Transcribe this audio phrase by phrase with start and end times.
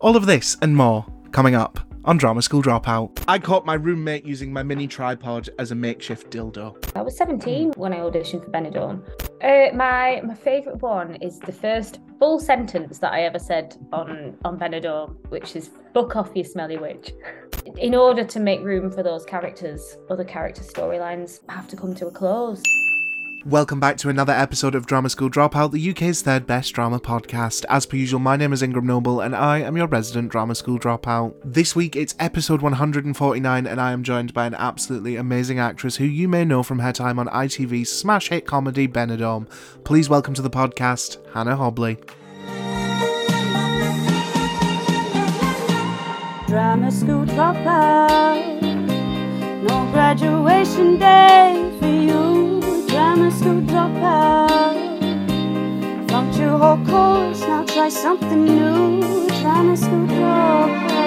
[0.00, 3.24] All of this and more coming up on Drama School Dropout.
[3.26, 6.76] I caught my roommate using my mini tripod as a makeshift dildo.
[6.94, 9.02] I was 17 when I auditioned for Benidorm.
[9.42, 14.36] Uh, my my favourite one is the first full sentence that I ever said on
[14.44, 17.12] on Benidorm, which is "fuck off, you smelly witch."
[17.76, 22.06] In order to make room for those characters, other character storylines have to come to
[22.06, 22.62] a close.
[23.46, 27.64] Welcome back to another episode of Drama School Dropout, the UK's third best drama podcast.
[27.68, 30.78] As per usual, my name is Ingram Noble and I am your resident Drama School
[30.78, 31.34] Dropout.
[31.44, 36.04] This week it's episode 149 and I am joined by an absolutely amazing actress who
[36.04, 39.48] you may know from her time on ITV's smash hit comedy Benidorm.
[39.84, 41.96] Please welcome to the podcast, Hannah Hobley.
[46.48, 48.57] Drama school dropout.
[49.62, 52.60] No graduation day for you.
[52.88, 54.98] Drama school dropout.
[56.08, 59.28] Flunked your whole course, now try something new.
[59.40, 60.98] Drama school dropout.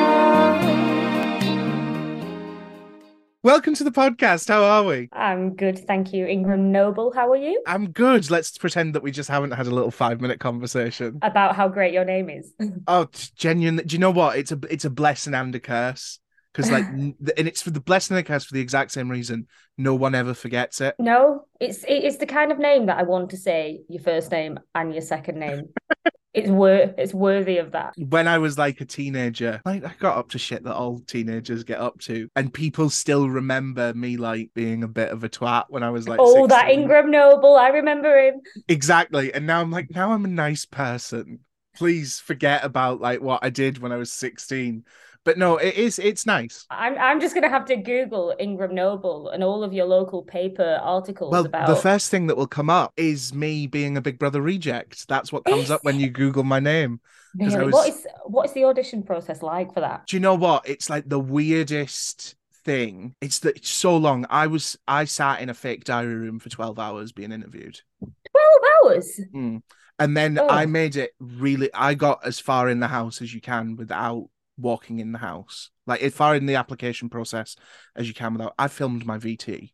[3.44, 4.48] Welcome to the podcast.
[4.50, 5.10] How are we?
[5.14, 7.12] I'm good, thank you, Ingram Noble.
[7.12, 7.62] How are you?
[7.66, 8.30] I'm good.
[8.30, 11.18] Let's pretend that we just haven't had a little five minute conversation.
[11.24, 12.54] About how great your name is.
[12.88, 13.78] Oh, t- genuine.
[13.78, 14.38] Do you know what?
[14.38, 16.20] It's a it's a blessing and a curse.
[16.54, 19.48] Because like, and it's for the blessing a curse for the exact same reason.
[19.78, 20.96] No one ever forgets it.
[21.00, 24.32] no, it's it is the kind of name that I want to say your first
[24.32, 25.70] name and your second name.
[26.34, 27.94] it's worth it's worthy of that.
[27.98, 31.64] When I was like a teenager, like I got up to shit that all teenagers
[31.64, 35.66] get up to, and people still remember me like being a bit of a twat
[35.70, 36.20] when I was like.
[36.22, 38.42] oh, that Ingram Noble, I remember him.
[38.68, 41.40] Exactly, and now I'm like, now I'm a nice person.
[41.76, 44.84] Please forget about like what I did when I was 16.
[45.24, 46.00] But no, it is.
[46.00, 46.66] It's nice.
[46.72, 50.80] I'm I'm just gonna have to Google Ingram Noble and all of your local paper
[50.82, 54.18] articles Well, about the first thing that will come up is me being a Big
[54.18, 55.08] Brother reject.
[55.08, 57.00] That's what comes up when you Google my name.
[57.40, 57.66] I Really?
[57.66, 60.08] was- What is what is the audition process like for that?
[60.08, 60.68] Do you know what?
[60.68, 62.36] It's like the weirdest
[62.66, 63.14] thing.
[63.22, 64.26] It's that it's so long.
[64.30, 67.80] I was I sat in a fake diary room for 12 hours being interviewed.
[68.00, 69.20] Twelve hours.
[69.36, 69.62] Mm.
[70.00, 70.68] And then I Oh.
[70.68, 74.30] made it really I got as far in the house as you can without
[74.62, 75.70] walking in the house.
[75.88, 77.56] Like as far in the application process
[77.96, 79.72] as you can without I filmed my VT.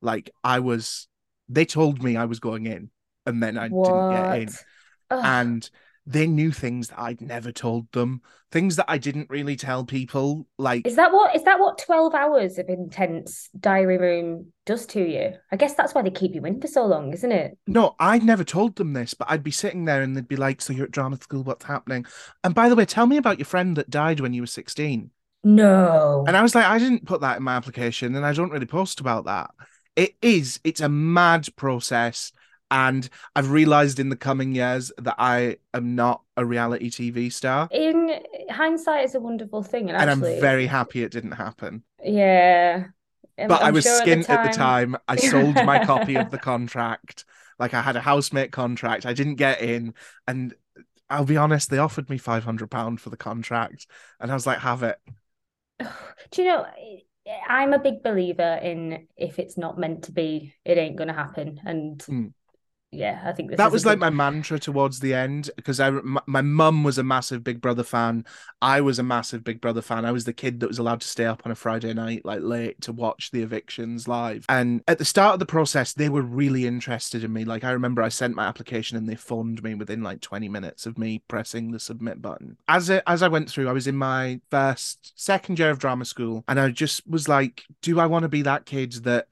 [0.00, 1.08] Like I was
[1.48, 2.90] they told me I was going in
[3.26, 4.48] and then I didn't get in.
[5.10, 5.20] Ugh.
[5.24, 5.70] and
[6.10, 10.46] they knew things that I'd never told them, things that I didn't really tell people.
[10.58, 15.00] Like, Is that what is that what 12 hours of intense diary room does to
[15.00, 15.32] you?
[15.52, 17.56] I guess that's why they keep you in for so long, isn't it?
[17.66, 20.60] no, I'd never told them this, but I'd be sitting there and they'd be like,
[20.60, 21.44] "So you're at drama school?
[21.44, 22.06] What's happening?"
[22.42, 25.10] And by the way, tell me about your friend that died when you were 16.
[25.42, 26.24] No.
[26.26, 28.66] And I was like, I didn't put that in my application, and I don't really
[28.66, 29.50] post about that.
[29.96, 32.32] It is, it's a mad process.
[32.70, 37.68] And I've realized in the coming years that I am not a reality TV star.
[37.72, 41.82] In hindsight is a wonderful thing, and And actually, I'm very happy it didn't happen.
[42.02, 42.84] yeah.
[43.38, 44.96] I'm- but I I'm was sure skint at the time.
[45.08, 47.24] I sold my copy of the contract.
[47.58, 49.06] Like I had a housemate contract.
[49.06, 49.94] I didn't get in,
[50.26, 50.54] and
[51.08, 53.86] I'll be honest, they offered me five hundred pound for the contract,
[54.20, 54.98] and I was like, "Have it."
[56.30, 56.66] Do you know?
[57.48, 61.60] I'm a big believer in if it's not meant to be, it ain't gonna happen.
[61.64, 62.28] And Hmm.
[62.92, 66.42] Yeah, I think this that was like my mantra towards the end because I my,
[66.42, 68.24] mum was a massive Big Brother fan.
[68.60, 70.04] I was a massive Big Brother fan.
[70.04, 72.40] I was the kid that was allowed to stay up on a Friday night like
[72.42, 74.44] late to watch the evictions live.
[74.48, 77.44] And at the start of the process, they were really interested in me.
[77.44, 80.84] Like I remember I sent my application and they phoned me within like 20 minutes
[80.84, 82.56] of me pressing the submit button.
[82.66, 86.44] As as I went through, I was in my first second year of drama school
[86.48, 89.28] and I just was like, do I want to be that kid that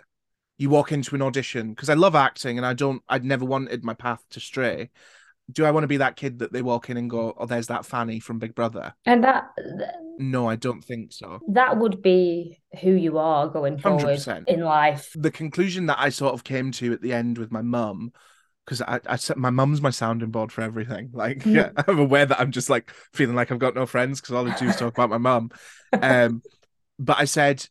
[0.58, 3.84] you walk into an audition because I love acting and I don't I'd never wanted
[3.84, 4.90] my path to stray.
[5.50, 7.68] Do I want to be that kid that they walk in and go, Oh, there's
[7.68, 8.94] that Fanny from Big Brother?
[9.06, 9.50] and that
[10.18, 11.40] No, I don't think so.
[11.48, 14.48] that would be who you are going forward 100%.
[14.48, 15.10] in life.
[15.14, 18.12] The conclusion that I sort of came to at the end with my mum,
[18.66, 21.10] because I, I said my mum's my sounding board for everything.
[21.14, 21.72] Like Mm.
[21.88, 24.54] I'm aware that I'm just like feeling like I've got no friends because all I
[24.58, 25.50] do is talk about my mum.
[26.02, 26.42] Um,
[26.98, 27.64] but I said,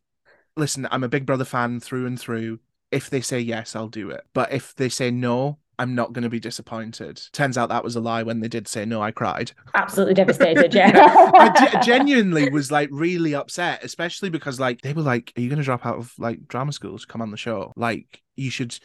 [0.56, 2.60] listen, I'm a Big Brother fan through and through.
[2.92, 4.22] If they say yes, I'll do it.
[4.34, 7.22] But if they say no, I'm not going to be disappointed.
[7.34, 8.24] Turns out that was a lie.
[8.24, 9.52] When they did say no, I cried.
[9.76, 10.92] Absolutely devastated, yeah.
[11.34, 15.50] I ge- genuinely was like really upset, especially because like they were like, "Are you
[15.50, 17.74] going to drop out of like drama school to come on the show?
[17.76, 18.78] Like you should."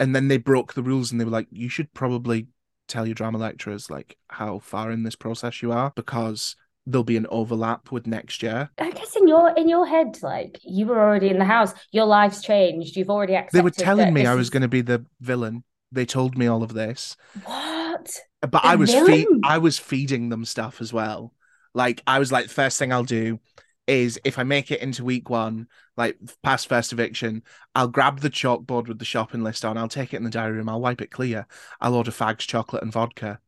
[0.00, 2.46] And then they broke the rules and they were like, "You should probably
[2.86, 6.56] tell your drama lecturers like how far in this process you are because
[6.90, 10.58] there'll be an overlap with next year." I guess in your in your head, like
[10.62, 12.96] you were already in the house, your life's changed.
[12.96, 13.58] You've already accepted.
[13.58, 15.64] They were telling me I was is- going to be the villain.
[15.90, 18.10] They told me all of this, What?
[18.42, 21.32] but The I was fe- I was feeding them stuff as well.
[21.74, 23.40] Like I was like, first thing I'll do
[23.86, 27.42] is if I make it into week one, like past first eviction,
[27.74, 29.78] I'll grab the chalkboard with the shopping list on.
[29.78, 30.68] I'll take it in the diary room.
[30.68, 31.46] I'll wipe it clear.
[31.80, 33.40] I'll order fags, chocolate, and vodka.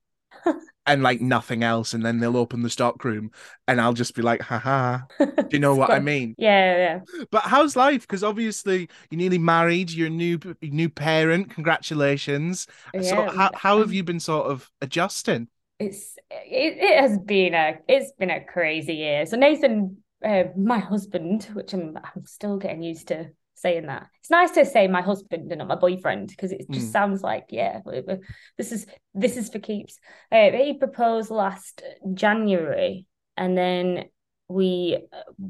[0.86, 3.30] And like nothing else, and then they'll open the stock room,
[3.68, 6.34] and I'll just be like, "Haha!" Do you know what I mean?
[6.38, 7.24] Yeah, yeah.
[7.30, 8.02] But how's life?
[8.02, 9.90] Because obviously you're nearly married.
[9.90, 11.50] You're a new new parent.
[11.50, 12.66] Congratulations.
[12.94, 13.02] Yeah.
[13.02, 15.48] So how how have you been sort of adjusting?
[15.78, 19.26] It's it, it has been a it's been a crazy year.
[19.26, 24.06] So Nathan, uh, my husband, which I'm I'm still getting used to saying that.
[24.20, 26.92] It's nice to say my husband and not my boyfriend because it just Mm.
[26.92, 27.80] sounds like yeah,
[28.56, 29.98] this is this is for keeps.
[30.32, 31.82] Uh, he proposed last
[32.14, 34.04] January, and then
[34.48, 34.98] we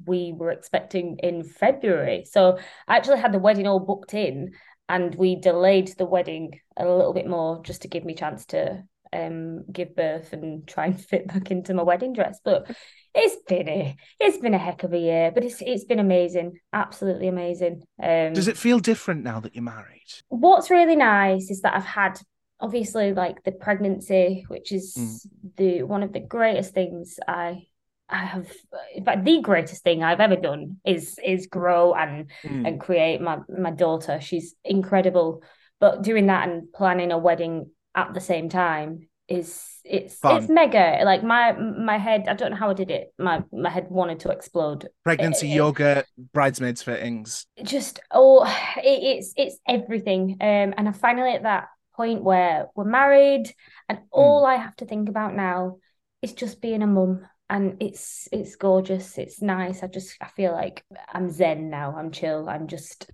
[0.05, 2.25] we were expecting in February.
[2.25, 4.53] So I actually had the wedding all booked in,
[4.89, 8.85] and we delayed the wedding a little bit more just to give me chance to
[9.13, 12.41] um give birth and try and fit back into my wedding dress.
[12.45, 12.71] But
[13.15, 16.59] it's been a it's been a heck of a year, but it's it's been amazing,
[16.73, 17.83] absolutely amazing.
[18.03, 19.97] Um, Does it feel different now that you're married?
[20.29, 22.21] what's really nice is that I've had
[22.61, 25.57] obviously like the pregnancy, which is Mm.
[25.57, 27.67] the one of the greatest things I
[28.09, 28.51] I have
[28.95, 32.67] in fact the greatest thing I've ever done is is grow and Mm.
[32.67, 34.21] and create my my daughter.
[34.21, 35.43] She's incredible.
[35.81, 40.37] But doing that and planning a wedding at the same time is it's Fun.
[40.43, 41.01] it's mega.
[41.05, 43.15] Like my my head, I don't know how I did it.
[43.19, 46.05] My my head wanted to explode Pregnancy Eh, yoga,
[46.35, 47.47] bridesmaids fittings.
[47.63, 48.45] just oh
[48.85, 53.47] it, it's it's everything um and i'm finally at that point where we're married
[53.89, 55.77] and all i have to think about now
[56.23, 60.53] is just being a mum and it's it's gorgeous it's nice i just i feel
[60.53, 63.11] like i'm zen now i'm chill i'm just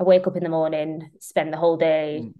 [0.00, 2.32] i wake up in the morning spend the whole day Mm.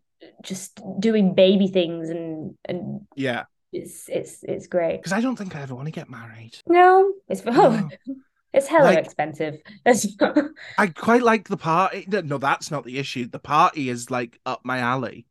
[0.42, 5.54] Just doing baby things and and Yeah, it's it's it's great because I don't think
[5.56, 6.56] I ever want to get married.
[6.66, 7.88] no it's oh, No.
[8.52, 9.56] it's hella Like- expensive
[10.78, 12.04] I quite like the party.
[12.08, 13.26] No, no, that's not the issue.
[13.28, 15.26] The party is like up my alley,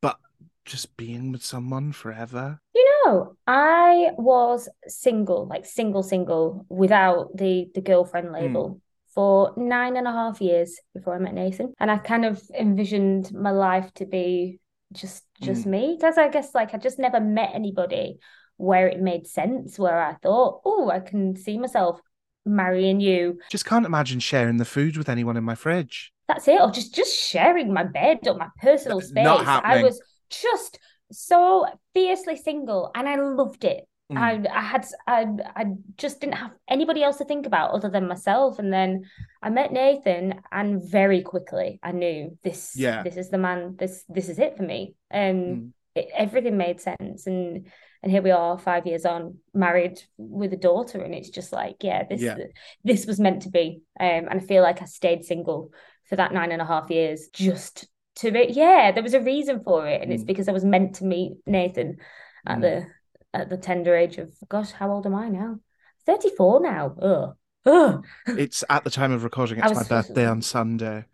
[0.00, 0.16] but
[0.64, 2.60] just being with someone forever.
[2.74, 8.80] You know, I was single, like single, single, without the the girlfriend label
[9.14, 11.74] for nine and a half years before I met Nathan.
[11.78, 14.60] And I kind of envisioned my life to be
[14.92, 15.70] just just mm.
[15.70, 15.96] me.
[15.98, 18.18] Because I guess like I just never met anybody
[18.56, 22.00] where it made sense, where I thought, oh, I can see myself
[22.44, 23.38] marrying you.
[23.50, 26.12] Just can't imagine sharing the food with anyone in my fridge.
[26.28, 26.60] That's it.
[26.60, 29.24] Or just just sharing my bed or my personal space.
[29.24, 30.78] not I was just
[31.10, 33.84] so fiercely single and I loved it.
[34.10, 34.18] Mm.
[34.18, 35.26] I I had I
[35.56, 35.64] I
[35.96, 38.58] just didn't have anybody else to think about other than myself.
[38.58, 39.04] And then
[39.42, 42.74] I met Nathan, and very quickly I knew this.
[42.76, 43.02] Yeah.
[43.02, 43.76] this is the man.
[43.78, 44.94] This this is it for me.
[45.12, 45.72] Um, Mm.
[45.94, 47.66] it, everything made sense, and
[48.02, 51.76] and here we are, five years on, married with a daughter, and it's just like,
[51.82, 52.36] yeah, this Yeah.
[52.82, 53.82] this was meant to be.
[53.98, 55.72] Um, and I feel like I stayed single
[56.08, 57.86] for that nine and a half years just
[58.16, 58.46] to be.
[58.50, 60.26] Yeah, there was a reason for it, and it's Mm.
[60.28, 61.98] because I was meant to meet Nathan
[62.46, 62.60] at Mm.
[62.62, 62.86] the
[63.32, 65.58] at the tender age of gosh, how old am I now?
[66.06, 66.94] 34 now.
[67.00, 67.36] Ugh.
[67.66, 68.04] Ugh.
[68.26, 69.58] It's at the time of recording.
[69.62, 71.04] It's my birthday on Sunday.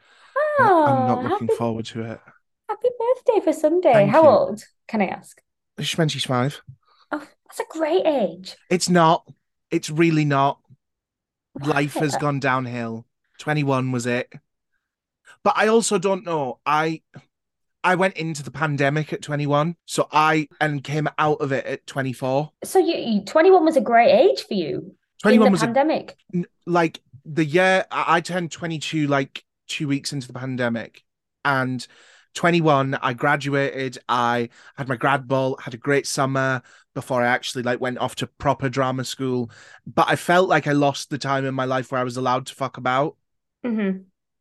[0.59, 2.21] Oh, I'm not ah, looking happy, forward to it.
[2.69, 3.93] happy birthday for Sunday.
[3.93, 4.29] Thank how you.
[4.29, 4.65] old?
[4.89, 5.41] Can I ask?
[5.79, 6.63] She's 25.
[7.13, 8.57] Oh, that's a great age.
[8.71, 9.29] It's not.
[9.71, 10.61] It's really not.
[11.61, 13.07] Life has gone downhill.
[13.39, 14.33] 21 was it.
[15.43, 16.59] But I also don't know.
[16.65, 17.03] I
[17.85, 21.87] I went into the pandemic at 21, so I and came out of it at
[21.87, 22.51] 24.
[22.65, 25.67] So you, you 21 was a great age for you 21 in the was a,
[25.67, 26.17] pandemic.
[26.67, 31.05] like the year I turned 22 like 2 weeks into the pandemic
[31.45, 31.87] and
[32.35, 36.63] 21 I graduated, I had my grad ball, had a great summer
[36.95, 39.51] before I actually like went off to proper drama school,
[39.87, 42.47] but I felt like I lost the time in my life where I was allowed
[42.47, 43.17] to fuck about.
[43.65, 43.91] hmm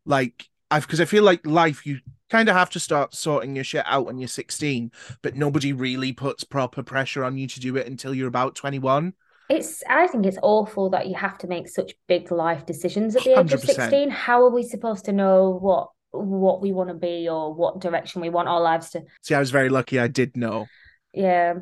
[0.05, 3.63] like I've because I feel like life you kind of have to start sorting your
[3.63, 4.91] shit out when you're 16,
[5.21, 9.13] but nobody really puts proper pressure on you to do it until you're about 21.
[9.49, 13.23] It's, I think it's awful that you have to make such big life decisions at
[13.23, 13.65] the age of 100%.
[13.65, 14.09] 16.
[14.09, 18.21] How are we supposed to know what what we want to be or what direction
[18.21, 19.03] we want our lives to?
[19.21, 20.65] See, I was very lucky I did know.
[21.13, 21.55] Yeah.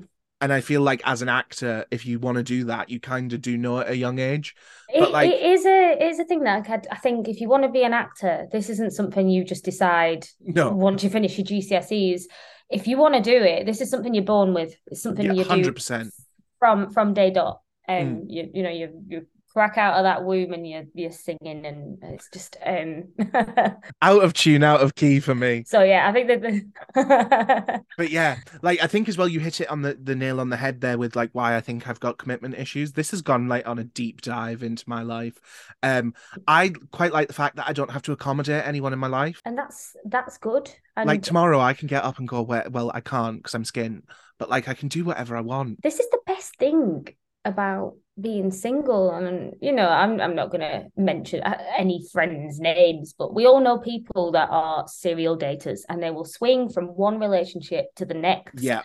[0.43, 3.31] And I feel like as an actor, if you want to do that, you kind
[3.31, 4.55] of do know at a young age.
[4.93, 7.39] It, But, like- it is a it is a thing that I, I think if
[7.39, 11.09] you want to be an actor, this isn't something you just decide No, once you
[11.09, 12.23] finish your GCSEs.
[12.69, 14.75] If you want to do it, this is something you're born with.
[14.87, 16.11] It's something Yeah, you do 100%.
[16.59, 17.61] from from day dot.
[17.87, 18.25] Um, Mm.
[18.27, 21.99] you you know you you crack out of that womb and you're you're singing and
[22.01, 23.05] it's just um
[24.01, 25.63] out of tune, out of key for me.
[25.65, 29.61] so yeah, I think that the But yeah, like I think as well, you hit
[29.61, 31.99] it on the, the nail on the head there with like why I think I've
[31.99, 32.91] got commitment issues.
[32.93, 35.39] This has gone like on a deep dive into my life.
[35.83, 36.13] Um,
[36.47, 39.41] I quite like the fact that I don't have to accommodate anyone in my life.
[39.45, 40.69] and that's that's good.
[40.95, 42.67] And like tomorrow, I can get up and go where.
[42.69, 44.03] Well, I can't because I'm skint,
[44.39, 45.81] but like I can do whatever I want.
[45.83, 47.07] this is the best thing
[47.45, 52.59] about being single and you know i'm i'm not going to mention uh, any friends
[52.59, 56.85] names but we all know people that are serial daters and they will swing from
[56.85, 58.61] one relationship to the next.
[58.61, 58.83] Yeah,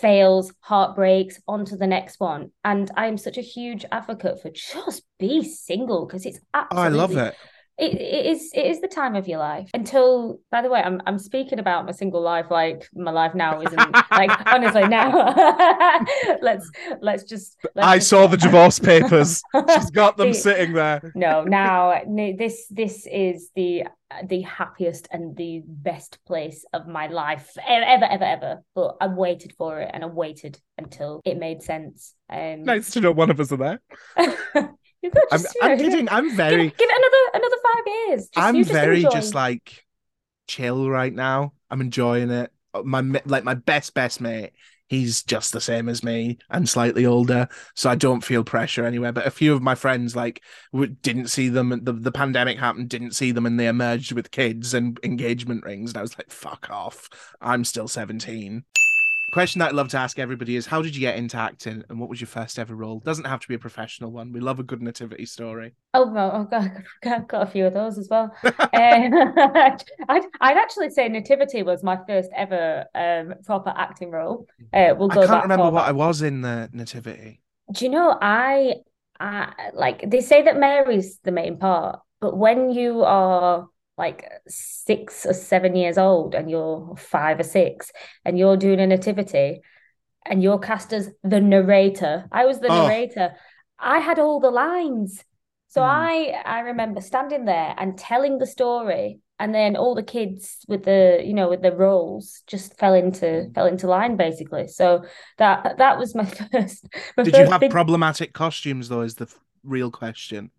[0.00, 2.52] fails heartbreaks onto the next one.
[2.64, 7.02] And i'm such a huge advocate for just be single because it's oh, absolutely I
[7.02, 7.36] love it.
[7.78, 11.00] It, it is it is the time of your life until by the way i'm
[11.06, 15.10] i'm speaking about my single life like my life now isn't like honestly now
[16.42, 16.68] let's
[17.00, 19.42] let's just let's I just- saw the divorce papers.
[19.74, 21.12] She's got them The- sitting there.
[21.14, 22.00] no now
[22.36, 23.84] this this is the
[24.26, 29.52] the happiest and the best place of my life ever ever ever but i waited
[29.58, 33.38] for it and i waited until it made sense um Nice to know one of
[33.38, 33.80] us are there.
[35.02, 36.08] You've got I'm, I'm kidding.
[36.08, 36.68] I'm very.
[36.68, 39.10] give, give it another another five years Just- I'm just very enjoy.
[39.10, 39.84] just like
[40.46, 41.52] chill right now.
[41.70, 42.50] I'm enjoying it.
[42.74, 44.52] Uh, my like my best best mate.
[44.88, 49.12] He's just the same as me and slightly older, so I don't feel pressure anywhere.
[49.12, 51.68] But a few of my friends like w- didn't see them.
[51.84, 55.90] The the pandemic happened, didn't see them, and they emerged with kids and engagement rings.
[55.90, 57.10] And I was like, "Fuck off!
[57.42, 58.64] I'm still 17."
[59.30, 62.00] Question that I'd love to ask everybody is: How did you get into acting, and
[62.00, 63.00] what was your first ever role?
[63.00, 64.32] Doesn't have to be a professional one.
[64.32, 65.74] We love a good nativity story.
[65.92, 66.70] Oh no, I've got,
[67.04, 68.34] I've got a few of those as well.
[68.78, 69.76] Uh,
[70.08, 74.46] I'd, I'd actually say Nativity was my first ever um, proper acting role.
[74.72, 75.84] Uh, we'll go I can't remember what.
[75.84, 77.40] I was in the nativity.
[77.72, 78.76] Do you know, I,
[79.20, 83.68] I like they say that Mary's the main part, but when you are
[83.98, 87.90] like six or seven years old and you're five or six
[88.24, 89.60] and you're doing a nativity
[90.26, 92.84] and you're cast as the narrator, I was the Oh.
[92.84, 93.34] narrator.
[93.78, 95.24] I had all the lines.
[95.68, 95.86] So Hmm.
[95.86, 100.84] I I remember standing there and telling the story and then all the kids with
[100.84, 103.52] the you know with the roles just fell into Hmm.
[103.54, 104.66] fell into line basically.
[104.68, 105.04] So
[105.38, 106.86] that that was my first
[107.16, 109.02] my Did you have big problematic costumes though?
[109.02, 109.28] Is the
[109.62, 110.50] real question.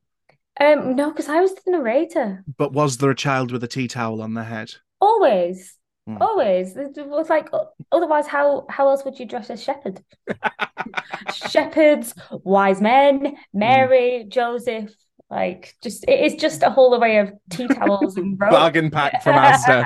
[0.59, 2.43] Um, no, because I was the narrator.
[2.57, 4.73] But was there a child with a tea towel on their head?
[4.99, 5.75] Always,
[6.05, 6.17] Hmm.
[6.21, 6.75] always.
[6.75, 7.49] It was like
[7.91, 10.01] otherwise, how how else would you dress as shepherd?
[11.33, 12.13] Shepherds,
[12.43, 14.91] wise men, Mary, Joseph.
[15.29, 18.55] Like, just it is just a whole array of tea towels and robes.
[18.55, 19.85] Bargain pack from Asda.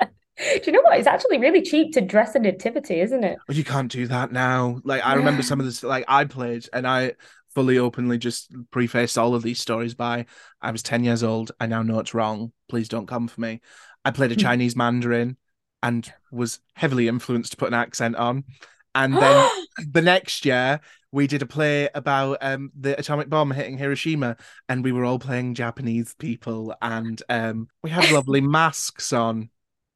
[0.00, 0.98] Do you know what?
[0.98, 3.38] It's actually really cheap to dress a nativity, isn't it?
[3.46, 4.80] But you can't do that now.
[4.84, 5.82] Like I remember some of this.
[5.82, 7.12] Like I played, and I
[7.54, 10.26] fully openly just prefaced all of these stories by
[10.60, 11.52] I was ten years old.
[11.60, 12.52] I now know it's wrong.
[12.68, 13.60] Please don't come for me.
[14.04, 14.40] I played a Hmm.
[14.40, 15.36] Chinese Mandarin
[15.82, 18.44] and was heavily influenced to put an accent on.
[18.94, 19.48] And then
[19.92, 20.80] the next year
[21.12, 24.36] we did a play about um the atomic bomb hitting Hiroshima
[24.68, 29.50] and we were all playing Japanese people and um we had lovely masks on.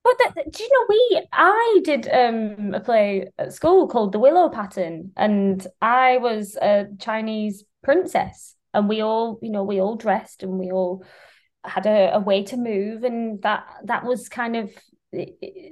[0.04, 4.50] But do you know we I did um a play at school called The Willow
[4.50, 10.42] Pattern and I was a Chinese princess and we all you know we all dressed
[10.42, 11.04] and we all
[11.64, 14.70] had a, a way to move and that that was kind of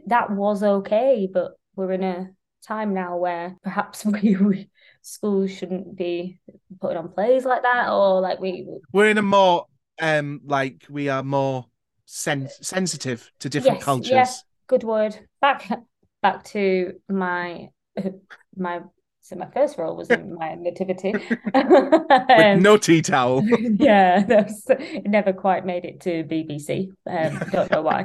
[0.07, 2.31] that was okay but we're in a
[2.67, 4.71] time now where perhaps we, we
[5.03, 6.41] schools shouldn't be
[6.81, 9.67] putting on plays like that or like we We're in a more
[10.01, 11.67] um like we are more
[12.13, 14.11] sen- sensitive to different Yes, cultures.
[14.11, 14.27] yeah.
[14.69, 15.19] good word.
[15.41, 15.69] Back
[16.23, 17.69] back to my
[18.57, 18.81] my
[19.25, 21.15] so my first role was in my nativity.
[21.55, 23.43] Um, no tea towel.
[23.79, 24.67] yeah, that was,
[25.07, 26.89] never quite made it to BBC.
[27.07, 28.03] Um, don't know why.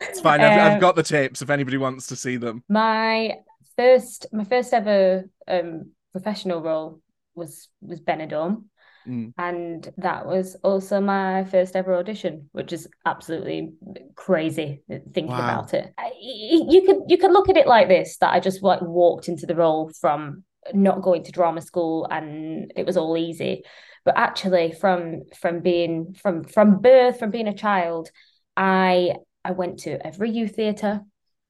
[0.00, 0.40] it's fine.
[0.40, 2.62] I've, I've Um, got the tapes if anybody wants to see them.
[2.68, 3.36] my
[3.76, 7.00] first my first ever um professional role
[7.34, 8.64] was was Benidorm.
[9.06, 9.32] Mm.
[9.38, 13.72] And that was also my first ever audition, which is absolutely
[14.14, 15.44] crazy thinking Wow.
[15.44, 15.92] about it.
[15.98, 19.28] I- You could you could look at it like this: that I just like walked
[19.28, 23.64] into the role from not going to drama school and it was all easy.
[24.04, 28.10] But actually, from from being from from birth, from being a child,
[28.56, 31.02] I I went to every youth theatre.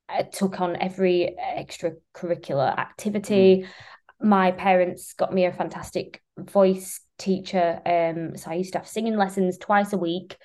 [0.08, 3.66] I took on every extracurricular activity.
[4.20, 7.80] My parents got me a fantastic voice teacher.
[7.86, 10.36] Um, so I used to have singing lessons twice a week.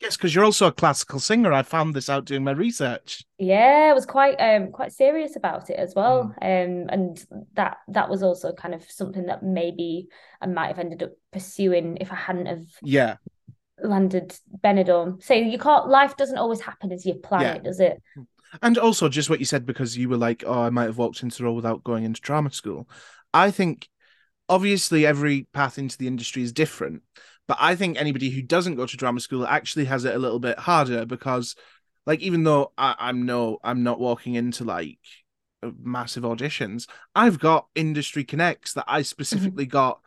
[0.00, 1.52] Yes, because you're also a classical singer.
[1.52, 3.24] I found this out doing my research.
[3.38, 6.34] Yeah, I was quite um quite serious about it as well.
[6.40, 7.22] Um and
[7.54, 10.08] that that was also kind of something that maybe
[10.40, 13.16] I might have ended up pursuing if I hadn't have Yeah.
[13.82, 15.22] landed Benidorm.
[15.22, 17.54] So you can't life doesn't always happen as you plan Yeah.
[17.56, 18.00] it, does it?
[18.62, 21.22] And also just what you said because you were like, oh, I might have walked
[21.22, 22.88] into the role without going into drama school.
[23.32, 23.88] I think
[24.50, 27.04] obviously every path into the industry is different,
[27.48, 30.40] but I think anybody who doesn't go to drama school actually has it a little
[30.40, 31.56] bit harder because
[32.06, 34.98] like even though I, I'm no I'm not walking into like
[35.62, 40.00] uh, massive auditions, I've got industry connects that I specifically got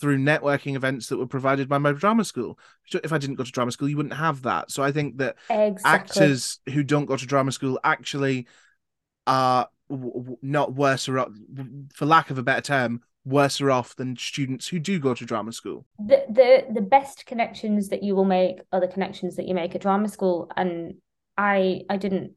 [0.00, 2.58] through networking events that were provided by my drama school.
[2.92, 4.70] If I didn't go to drama school, you wouldn't have that.
[4.70, 6.28] So I think that Exactly.
[6.28, 8.46] actors who don't go to drama school actually
[9.26, 9.68] are
[10.42, 11.28] not worse off,
[11.94, 15.52] for lack of a better term, worse off than students who do go to drama
[15.52, 15.84] school.
[15.98, 19.74] the the the best connections that you will make are the connections that you make
[19.74, 20.94] at drama school and
[21.36, 22.32] i i didn't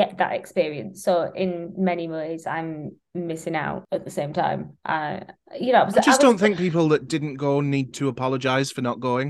[0.00, 1.50] get that experience so in
[1.90, 2.72] many ways i'm
[3.14, 4.60] missing out at the same time
[4.94, 5.18] uh
[5.60, 8.08] you know I, was, I just was- don't think people that didn't go need to
[8.08, 9.28] apologize for not going.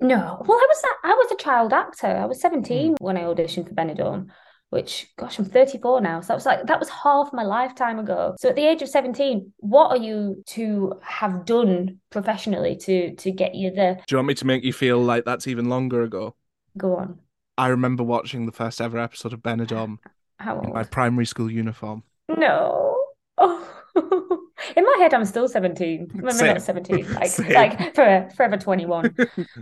[0.00, 0.18] no
[0.48, 2.94] well i was I was a child actor i was 17 Hmm.
[3.06, 4.22] when i auditioned for benidorm
[4.70, 8.34] which gosh i'm 34 now so that was like that was half my lifetime ago
[8.38, 13.30] so at the age of 17 what are you to have done professionally to to
[13.30, 16.02] get you there Do you want me to make you feel like that's even longer
[16.02, 16.34] ago?
[16.76, 17.18] go on
[17.56, 19.98] I remember watching the first ever episode of Benidorm
[20.38, 22.02] how in my primary school uniform.
[22.28, 22.96] No.
[23.96, 24.40] Oh.
[24.76, 26.10] In my head, I'm still 17.
[26.14, 26.54] Maybe Same.
[26.54, 27.52] not 17, like Same.
[27.52, 29.14] like for, forever 21.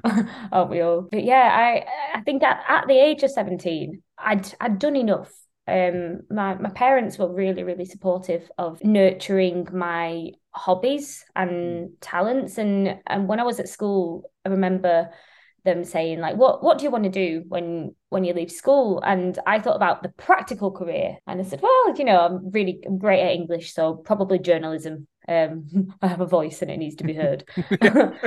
[0.52, 1.08] Aren't we all?
[1.10, 5.32] But yeah, I I think at, at the age of 17, I'd I'd done enough.
[5.68, 12.98] Um, my my parents were really really supportive of nurturing my hobbies and talents, and
[13.06, 15.10] and when I was at school, I remember
[15.64, 19.00] them saying like what what do you want to do when when you leave school?
[19.04, 22.80] And i thought about the practical career and i said well you know i'm really
[22.86, 25.68] I'm great at english so probably journalism um
[26.02, 27.44] i have a voice and it needs to be heard.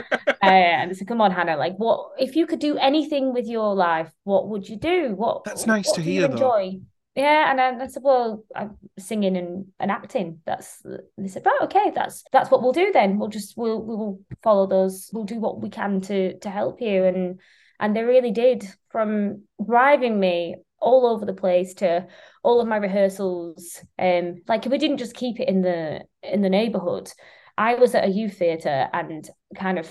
[0.43, 3.73] Uh, and said come on hannah like what if you could do anything with your
[3.73, 5.13] life what would you do?
[5.15, 6.81] What That's nice what to do you hear, though.
[7.15, 10.41] Yeah and I, I said well i'm singing and, and acting.
[10.45, 10.81] That's
[11.17, 13.19] they said right okay that's that's what we'll do then.
[13.19, 15.09] We'll just we'll we will follow those.
[15.13, 17.03] We'll do what we can to to help you.
[17.03, 17.39] And
[17.79, 22.07] and they really did from driving me all over the place to
[22.43, 23.81] all of my rehearsals.
[23.99, 27.11] Um like we didn't just keep it in the in the neighborhood.
[27.57, 29.89] I was at a youth theatre and kind of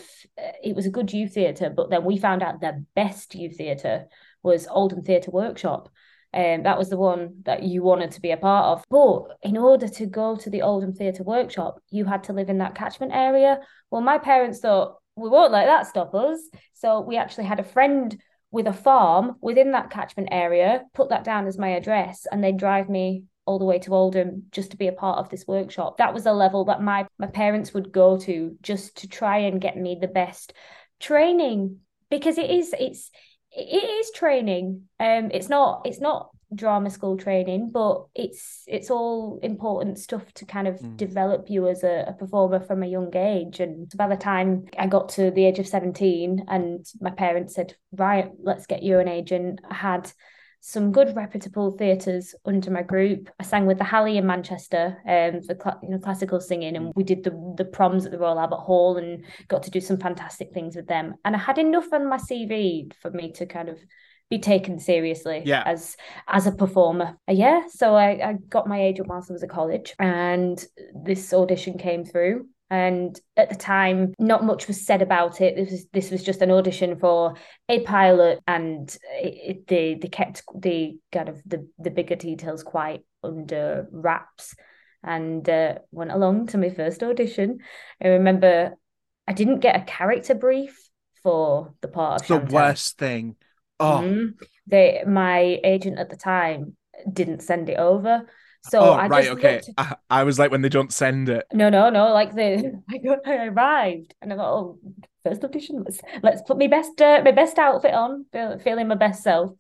[0.63, 4.07] it was a good youth theatre, but then we found out the best youth theatre
[4.43, 5.89] was Oldham Theatre Workshop.
[6.35, 8.85] And that was the one that you wanted to be a part of.
[8.91, 12.59] But in order to go to the Oldham Theatre Workshop, you had to live in
[12.59, 13.61] that catchment area.
[13.91, 16.41] Well, my parents thought we won't let that stop us.
[16.73, 18.21] So we actually had a friend
[18.51, 22.57] with a farm within that catchment area, put that down as my address, and they'd
[22.57, 25.99] drive me all the way to Oldham just to be a part of this workshop.
[25.99, 29.61] That was a level that my my parents would go to just to try and
[29.61, 30.53] get me the best
[30.99, 31.79] training
[32.11, 33.11] because it is it's
[33.57, 34.83] it is training.
[35.01, 40.45] Um it's not it's not drama school training, but it's it's all important stuff to
[40.45, 40.97] kind of Mm.
[40.97, 43.61] develop you as a, a performer from a young age.
[43.61, 47.75] And by the time I got to the age of 17 and my parents said,
[47.93, 50.13] Right, let's get you an agent, I had
[50.67, 53.29] some good reputable theatres under my group.
[53.39, 56.91] I sang with the Hallé in Manchester um, for cla- you know, classical singing, and
[56.97, 59.99] we did the the proms at the Royal Albert Hall and got to do some
[59.99, 61.17] fantastic things with them.
[61.23, 63.79] And I had enough on my CV for me to kind of
[64.31, 65.63] be taken seriously Yeah.
[65.67, 65.99] as
[66.29, 67.19] as a performer.
[67.29, 71.35] Uh, yeah, so I, I got my agent whilst I was at college, and this
[71.35, 72.47] audition came through.
[72.75, 75.55] And at the time, not much was said about it.
[75.55, 77.35] This was this was just an audition for
[77.69, 83.03] a pilot, and it, they they kept the kind of the the bigger details quite
[83.23, 84.55] under wraps.
[85.05, 87.59] And uh, went along to my first audition.
[88.03, 88.75] I remember
[89.29, 90.91] I didn't get a character brief
[91.23, 92.55] for the part of the Chantelle.
[92.55, 93.37] worst thing.
[93.79, 94.35] Oh, Mhm.
[94.67, 96.77] They my agent at the time
[97.13, 98.27] didn't send it over.
[98.67, 99.57] So oh I right, just okay.
[99.57, 101.45] looked- I, I was like when they don't send it.
[101.53, 102.13] no, no, no.
[102.13, 104.79] Like the I, got, I arrived and I thought, oh,
[105.23, 105.85] first audition.
[105.85, 108.27] Let's let's put my best uh, my best outfit on,
[108.63, 109.53] feeling my best self.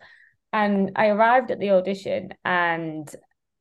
[0.53, 3.13] And I arrived at the audition and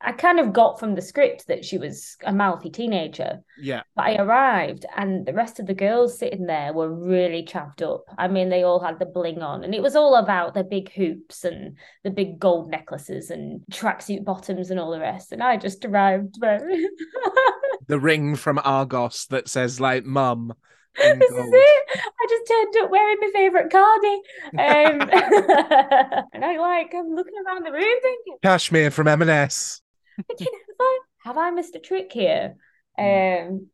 [0.05, 3.39] I kind of got from the script that she was a mouthy teenager.
[3.57, 3.83] Yeah.
[3.95, 8.03] But I arrived and the rest of the girls sitting there were really chapped up.
[8.17, 10.91] I mean, they all had the bling on, and it was all about the big
[10.91, 15.31] hoops and the big gold necklaces and tracksuit bottoms and all the rest.
[15.31, 16.87] And I just arrived very
[17.87, 20.53] The ring from Argos that says like mum,
[20.95, 21.45] this gold.
[21.45, 21.99] is it.
[21.99, 24.21] I just turned up wearing my favourite cardi.
[24.53, 25.09] Um,
[26.33, 29.81] and I like, I'm looking around the room thinking, Cashmere from M&S.
[30.27, 32.55] Thinking, have I, have I missed a trick here?
[32.99, 33.47] Mm.
[33.47, 33.67] Um,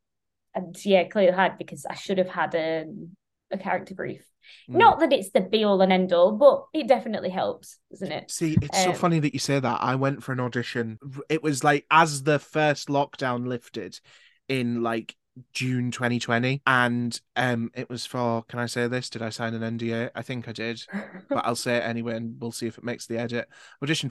[0.56, 2.86] and yeah, clearly had because I should have had a,
[3.52, 4.26] a character brief.
[4.70, 4.76] Mm.
[4.78, 8.32] Not that it's the be all and end all, but it definitely helps, doesn't it?
[8.32, 9.80] See, it's so Um, funny that you say that.
[9.82, 10.98] I went for an audition.
[11.30, 14.00] It was like as the first lockdown lifted
[14.48, 15.16] in like
[15.54, 19.10] June 2020 and um it was for can I say this?
[19.10, 20.10] Did I sign an NDA?
[20.14, 20.84] I think I did.
[21.30, 23.48] But I'll say it anyway and we'll see if it makes the edit.
[23.82, 24.10] Audition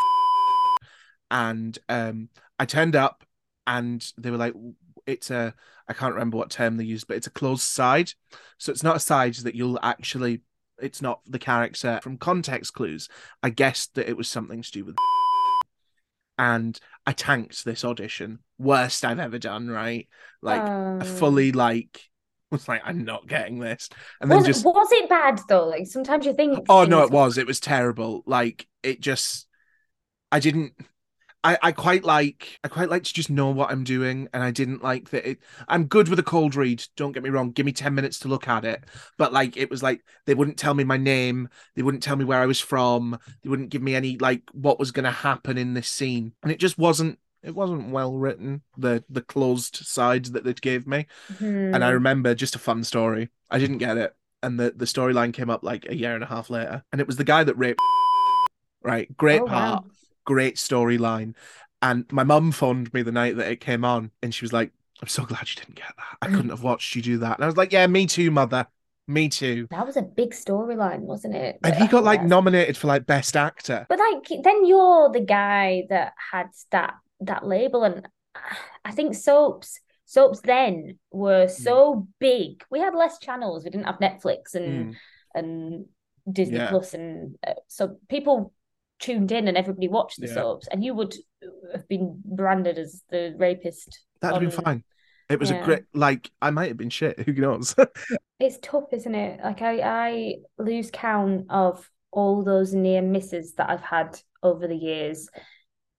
[1.31, 3.25] and um I turned up
[3.67, 4.55] and they were like
[5.07, 5.55] it's a
[5.89, 8.13] I can't remember what term they used, but it's a closed side.
[8.59, 10.43] So it's not a side that you'll actually
[10.81, 13.09] it's not the character from context clues.
[13.43, 14.97] I guessed that it was something to do with
[16.39, 18.41] and I tanked this audition.
[18.59, 20.09] Worst I've ever done, right?
[20.43, 22.03] Like Um, fully like
[22.51, 23.89] was like, I'm not getting this.
[24.21, 25.67] And then was, just was it bad though?
[25.67, 26.65] Like sometimes you think.
[26.69, 27.39] Oh no, it was.
[27.39, 28.23] It was terrible.
[28.27, 29.47] Like it just
[30.31, 30.75] I didn't
[31.49, 34.51] I, I quite like I quite like to just know what I'm doing and I
[34.51, 37.53] didn't like that it I'm good with a cold read, don't get me wrong.
[37.53, 38.85] Give me 10 minutes to look at it.
[39.17, 42.25] But like it was like they wouldn't tell me my name, they wouldn't tell me
[42.27, 45.73] where I was from, they wouldn't give me any like what was gonna happen in
[45.73, 46.35] this scene.
[46.43, 50.87] And it just wasn't it wasn't well written, the the closed side that they gave
[50.87, 51.07] me.
[51.73, 51.93] And I Hmm.
[51.93, 53.31] remember just a fun story.
[53.51, 54.15] I didn't get it.
[54.43, 56.85] And the, the storyline came up like a year and a half later.
[56.93, 57.81] And it was the guy that raped
[58.83, 59.15] right.
[59.17, 59.85] Great Oh, wow.
[60.33, 61.35] Great storyline.
[61.81, 64.73] And my mum phoned me the night that it came on and she was like,
[65.01, 66.19] I'm so glad you didn't get that.
[66.23, 67.37] I couldn't have watched you do that.
[67.37, 68.67] And I was like, Yeah, me too, mother.
[69.07, 69.67] Me too.
[69.71, 71.59] That was a big storyline, wasn't it?
[71.65, 73.87] And he got like nominated for like best actor.
[73.89, 78.07] But like then you're the guy that had that that label and
[78.85, 81.63] I think soaps soaps then were Hmm.
[81.63, 82.65] so big.
[82.71, 83.65] We had less channels.
[83.65, 84.97] We didn't have Netflix and Mm.
[85.35, 85.87] and
[86.31, 86.69] Disney Yeah.
[86.71, 88.53] Plus and uh, so people
[88.99, 90.35] tuned in and everybody watched the Yeah.
[90.35, 91.15] soaps and you would
[91.73, 94.05] have been branded as the rapist.
[94.21, 94.85] That'd have been fine.
[95.29, 97.75] It was a great like I might have been shit, who knows?
[98.41, 99.41] It's tough, isn't it?
[99.45, 104.77] Like I, I lose count of all those near misses that I've had over the
[104.77, 105.29] years,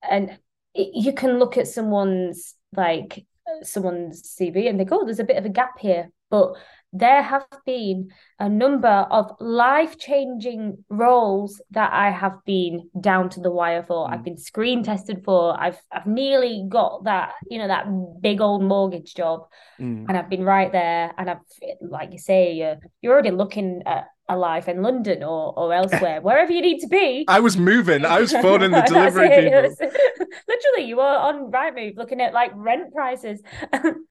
[0.08, 0.30] and
[0.74, 3.24] it, you can look at someone's like
[3.62, 6.54] someone's CV and think, oh, there's a bit of a gap here, but
[6.92, 13.50] there have been a number of life-changing roles that I have been down to the
[13.50, 14.10] wire for.
[14.10, 14.24] I've Mm.
[14.24, 15.58] been screen tested for.
[15.58, 17.86] I've I've nearly got that, you know, that
[18.20, 19.46] big old mortgage job
[19.78, 20.06] Mm.
[20.08, 21.38] and I've been right there, and I've
[21.80, 26.20] like you say, you're you're already looking at a life in London or or elsewhere,
[26.20, 27.24] wherever you need to be.
[27.28, 28.04] I was moving.
[28.04, 29.74] I was phoning the delivery people.
[30.48, 33.42] Literally, you were on Rightmove looking at like rent prices.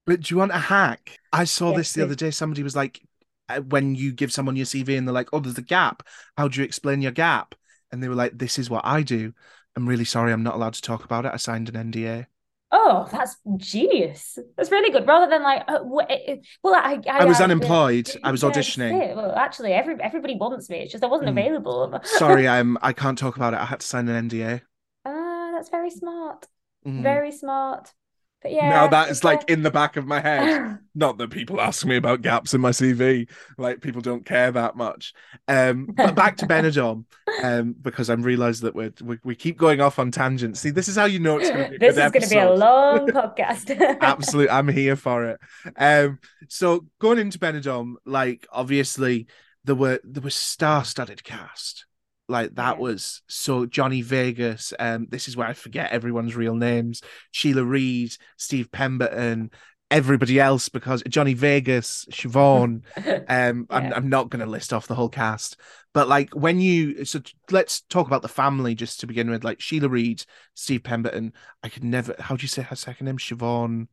[0.06, 1.18] But do you want a hack?
[1.32, 2.06] I saw Yes, this the please.
[2.06, 2.32] other day.
[2.32, 3.02] Somebody was like,
[3.48, 6.04] uh, when you give someone your CV and they're like, oh, there's a gap.
[6.38, 7.56] How do you explain your gap?
[7.92, 9.34] And they were like, this is what I do.
[9.76, 10.32] I'm really sorry.
[10.34, 11.32] I'm not allowed to talk about it.
[11.34, 12.28] I signed an NDA.
[12.72, 14.38] Oh, that's genius.
[14.58, 15.08] That's really good.
[15.08, 18.10] Rather than like, uh, uh, well, I I, I was uh, unemployed.
[18.24, 19.16] I was auditioning.
[19.16, 20.78] Well, actually, every everybody wants me.
[20.80, 21.40] It's just I wasn't Mm.
[21.40, 22.00] available.
[22.04, 22.78] Sorry, I'm.
[22.82, 23.60] I can't talk about it.
[23.60, 24.62] I had to sign an NDA.
[25.06, 26.48] Ah, that's very smart.
[26.86, 27.04] Mhm.
[27.04, 27.94] Very smart.
[28.42, 30.80] But yeah, now that is like in the back of my head.
[30.96, 33.30] Not that people ask me about gaps in my CV.
[33.58, 35.14] Like people don't care that much.
[35.48, 37.06] Um, but back to Benidorm,
[37.44, 40.60] um, because I'm realised that we're, we we keep going off on tangents.
[40.62, 41.86] See, this is how you know it's going to be.
[41.86, 44.00] A this is going to be a long podcast.
[44.02, 45.40] Absolutely, I'm here for it.
[45.78, 49.28] Um, so going into Benidorm, like obviously
[49.66, 51.86] there were there was star-studded cast.
[52.30, 52.80] Like that Yeah.
[52.80, 54.74] was so Johnny Vegas.
[54.80, 57.02] Um, this is where I forget everyone's real names.
[57.32, 59.52] Sheila Reid, Steve Pemberton,
[59.92, 62.84] everybody else because Johnny Vegas, Siobhan.
[63.28, 65.58] Um, I'm I'm not going to list off the whole cast,
[65.94, 69.44] but like when you so let's talk about the family just to begin with.
[69.44, 70.24] Like Sheila Reid,
[70.56, 71.34] Steve Pemberton.
[71.64, 72.16] I could never.
[72.20, 73.18] How do you say her second name?
[73.18, 73.88] Siobhan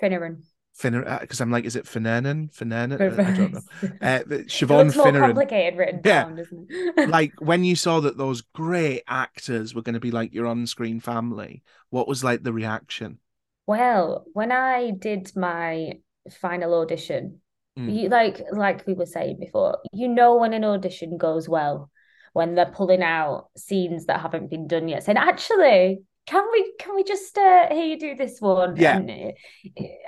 [0.00, 0.42] Finneran.
[0.74, 1.18] Finner.
[1.20, 2.52] Because I'm like, is it Finnernan?
[2.54, 2.94] Finnernan?
[3.00, 3.60] I don't know.
[4.00, 5.20] Uh, Siobhan looks more Finneran.
[5.20, 6.24] complicated written Yeah.
[6.24, 7.08] down, doesn't it?
[7.10, 11.00] Like when you saw that those great actors were going to be like your on-screen
[11.00, 13.18] family, what was like the reaction?
[13.66, 15.94] Well, when I did my
[16.40, 17.38] final audition,
[17.78, 17.94] Mm.
[18.02, 21.90] you like like we were saying before, you know when an audition goes well,
[22.34, 26.94] when they're pulling out scenes that haven't been done yet, saying, actually, can we can
[26.94, 28.76] we just uh, hear you do this one?
[28.76, 28.96] Yeah.
[28.96, 29.34] And it,
[29.76, 30.00] it,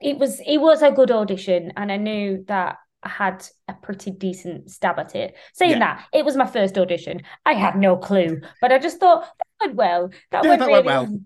[0.00, 4.10] it was it was a good audition, and I knew that I had a pretty
[4.10, 5.34] decent stab at it.
[5.54, 5.78] Saying Yeah.
[5.80, 7.22] that, it was my first audition.
[7.44, 10.10] I had no clue, but I just thought that went well.
[10.30, 11.20] That Yeah, went that really went well.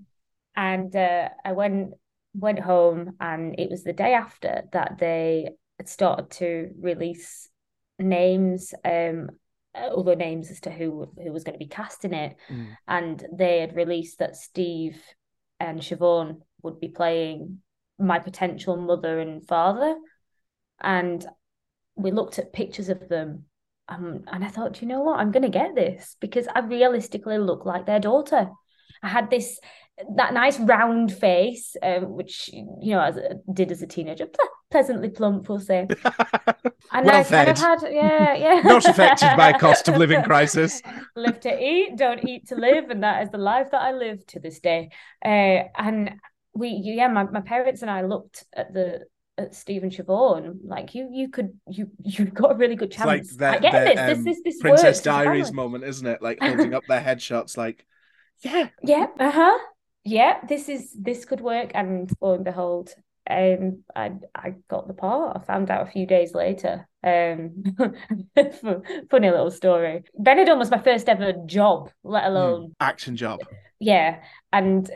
[0.57, 1.95] And uh, I went
[2.35, 5.51] went home, and it was the day after that they
[5.85, 7.49] started to release
[7.99, 9.31] names, um,
[9.77, 12.77] other names as to who who was going to be casting it, Mm.
[12.89, 15.01] and they had released that Steve
[15.61, 17.63] and Siobhan would be playing
[17.99, 19.97] my potential mother and father,
[20.81, 21.25] and
[21.95, 23.45] we looked at pictures of them.
[23.89, 25.21] Um, and I thought, you know what?
[25.21, 28.51] I'm going to get this because I realistically look like their daughter.
[29.03, 29.61] I had this
[30.17, 33.19] that nice round face, um, which you know, as
[33.53, 35.87] did as a teenager, ple- pleasantly plump, we'll say.
[36.93, 37.59] And Well I kind of fed.
[37.59, 38.61] had, yeah, yeah.
[38.63, 40.83] Not affected by cost of living crisis.
[41.17, 44.25] live to eat, don't eat to live, and that is the life that I live
[44.29, 44.91] to this day.
[45.25, 46.13] Uh, and
[46.55, 49.01] we, yeah, my, my parents and I looked at the
[49.39, 53.23] at Stephen Siobhan, like you, you could, you, you've got a really good It's like
[53.23, 53.37] chance.
[53.43, 53.99] I get the, this.
[53.99, 56.23] um, this, this, this Princess Diaries moment, isn't it?
[56.23, 57.85] Like holding up their headshots, like,
[58.43, 59.59] yeah, Yeah, uh-huh.
[60.07, 62.91] Yeah, this is this could work, and lo and behold,
[63.29, 65.37] um, I I got the part.
[65.37, 66.89] I found out a few days later.
[67.03, 67.65] Um,
[69.11, 70.05] funny little story.
[70.19, 73.41] Benidorm was my first ever job, let alone action job.
[73.81, 74.23] yeah.
[74.53, 74.89] And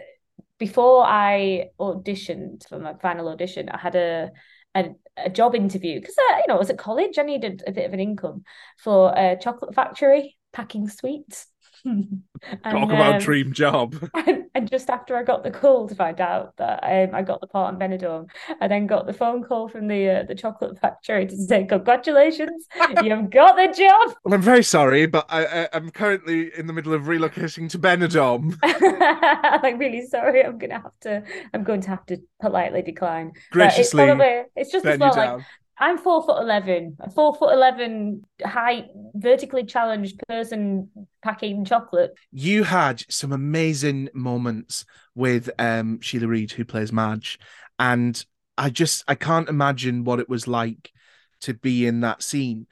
[0.59, 4.31] before I auditioned for my final audition, I had a
[4.77, 7.19] a, a job interview because you know I was at college.
[7.19, 8.45] I needed a bit of an income
[8.79, 11.49] for a chocolate factory packing sweets.
[12.65, 13.97] Talk about um, dream job.
[14.27, 17.41] and, and just after I got the call to find out that um, I got
[17.41, 18.29] the part in Benidorm,
[18.61, 22.67] I then got the phone call from the uh, the chocolate factory to say, "Congratulations,
[23.03, 26.95] you've got the job." Well, I'm very sorry, but I, I'm currently in the middle
[26.95, 28.59] of relocating to Benidorm.
[28.63, 30.45] I'm like really sorry.
[30.45, 31.23] I'm gonna have to.
[31.55, 33.33] I'm going to have to politely decline.
[33.33, 35.15] But it's Graciously probably it's just as well.
[35.15, 35.45] Like.
[35.81, 40.91] I'm four foot eleven, a four foot eleven height, vertically challenged person
[41.23, 42.13] packing chocolate.
[42.31, 47.39] You had some amazing moments with um, Sheila Reid, who plays Madge,
[47.79, 48.23] and
[48.59, 50.93] I just I can't imagine what it was like
[51.41, 52.67] to be in that scene.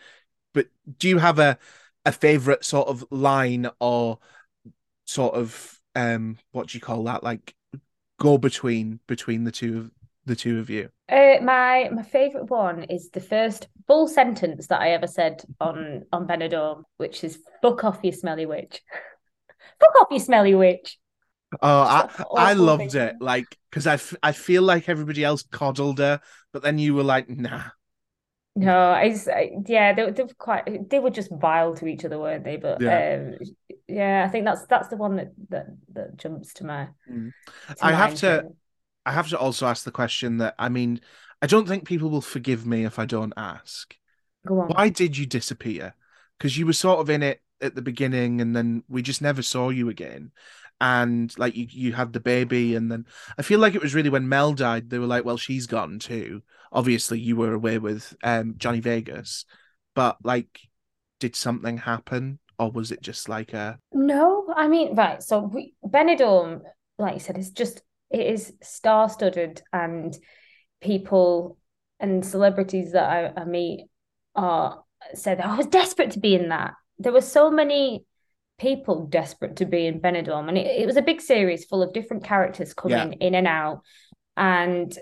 [0.52, 0.66] But
[0.98, 1.58] do you have a
[2.04, 4.18] a favorite sort of line or
[5.06, 7.54] sort of um what do you call that like
[8.20, 9.90] go between between the two of
[10.26, 10.90] the two of you?
[11.08, 16.04] Uh, my my favorite one is the first full sentence that I ever said on
[16.12, 18.82] on Benidorm, which is "fuck off, you smelly witch."
[19.80, 20.98] fuck off, you smelly witch.
[21.62, 23.00] Oh, I, I loved thing.
[23.00, 23.16] it.
[23.20, 26.20] Like, because I, f- I feel like everybody else coddled her,
[26.52, 27.62] but then you were like, nah.
[28.54, 32.18] No, it's I, yeah, they, they were quite they were just vile to each other,
[32.18, 32.56] weren't they?
[32.56, 33.30] But Yeah.
[33.38, 33.38] um,
[33.86, 36.88] yeah, I think that's that's the one that that, that jumps to my.
[37.10, 37.32] Mm.
[37.68, 38.54] to I have to- really.
[39.08, 41.00] I have to also ask the question that, I mean,
[41.40, 43.96] I don't think people will forgive me if I don't ask.
[44.46, 44.68] Go on.
[44.68, 45.94] Why did you disappear?
[46.36, 49.40] Because you were sort of in it at the beginning and then we just never
[49.40, 50.32] saw you again.
[50.78, 53.06] And like you, you had the baby, and then
[53.38, 55.98] I feel like it was really when Mel died, they were like, well, she's gone
[55.98, 56.42] too.
[56.70, 59.46] Obviously, you were away with um, Johnny Vegas,
[59.94, 60.60] but like,
[61.18, 62.38] did something happen?
[62.58, 65.22] Or was it just like a No, I mean, right.
[65.22, 66.60] So we, Benidorm,
[66.98, 70.16] like you said, is just it is star-studded, and
[70.80, 71.58] people
[72.00, 73.86] and celebrities that I, I meet
[74.34, 74.82] are
[75.14, 76.74] said, "Oh, I was desperate to be in that.
[76.98, 78.04] There were so many
[78.58, 81.92] people desperate to be in Benidorm, and it, it was a big series full of
[81.92, 83.82] different characters coming in and out,
[84.36, 84.96] and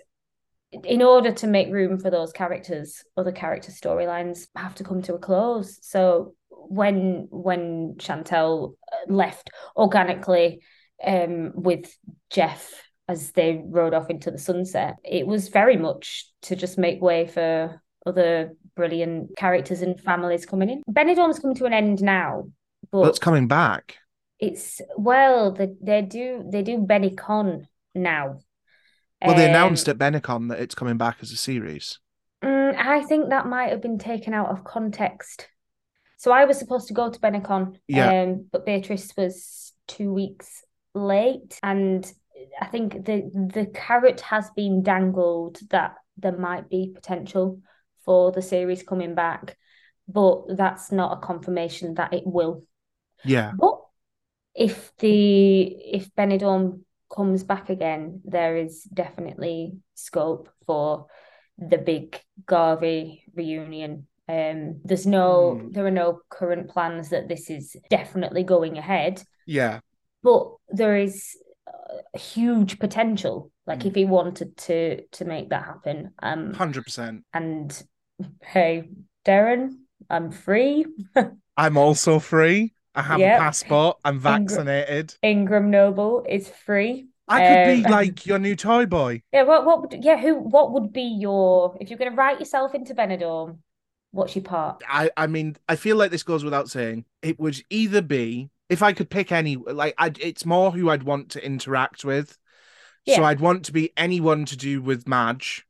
[0.85, 5.15] in order to make room for those characters, other character storylines have to come to
[5.15, 5.79] a close.
[5.83, 8.75] So when when Chantelle
[9.07, 10.63] left organically
[11.05, 11.97] um, with
[12.31, 12.73] Jeff
[13.09, 17.27] as they rode off into the sunset, it was very much to just make way
[17.27, 20.83] for other brilliant characters and families coming in.
[20.91, 22.45] Benidorm's coming to an end now,
[22.91, 23.97] but well, it's coming back?
[24.39, 28.41] it's well, they, they do they do BeniCon now.
[29.25, 31.99] Well, they Um, announced at BeniCon that it's coming back as a series.
[32.45, 35.49] Mm, I think that might have been taken out of context.
[36.19, 38.23] So I was supposed to go to BeniCon, Yeah.
[38.23, 40.63] um, but Beatrice was two weeks
[40.95, 42.11] late, and
[42.61, 47.61] I think the the carrot has been dangled that there might be potential
[48.05, 49.57] for the series coming back,
[50.09, 52.65] but that's not a confirmation that it will.
[53.25, 53.53] Yeah.
[53.59, 53.81] But
[54.55, 56.81] if the if Benidorm
[57.15, 61.07] comes back again, there is definitely scope for
[61.59, 64.07] the big Garvey reunion.
[64.29, 65.71] Um, there's no, Hmm.
[65.71, 69.81] there are no current plans that this is definitely going ahead, Yeah.
[70.23, 71.37] but there is
[72.15, 73.51] huge potential.
[73.67, 73.89] Like Hmm.
[73.89, 77.25] if he wanted to to make that happen, um, 100%.
[77.33, 77.83] and
[78.43, 78.89] hey,
[79.25, 80.87] Derren, I'm free.
[81.57, 82.75] I'm also free.
[82.95, 83.37] I have Yep.
[83.37, 83.99] a passport.
[84.05, 85.15] I'm vaccinated.
[85.23, 87.09] Ingram Noble is free.
[87.29, 89.23] I could be Um, like your new toy boy.
[89.33, 92.75] Yeah, what what would yeah, who what would be your if you're gonna write yourself
[92.75, 93.59] into Benidorm,
[94.13, 94.83] what's your part?
[94.89, 97.05] I I mean, I feel like this goes without saying.
[97.23, 101.03] It would either be if I could pick any, like I, it's more who I'd
[101.05, 102.37] want to interact with.
[103.09, 105.65] So I'd want to be anyone to do with Madge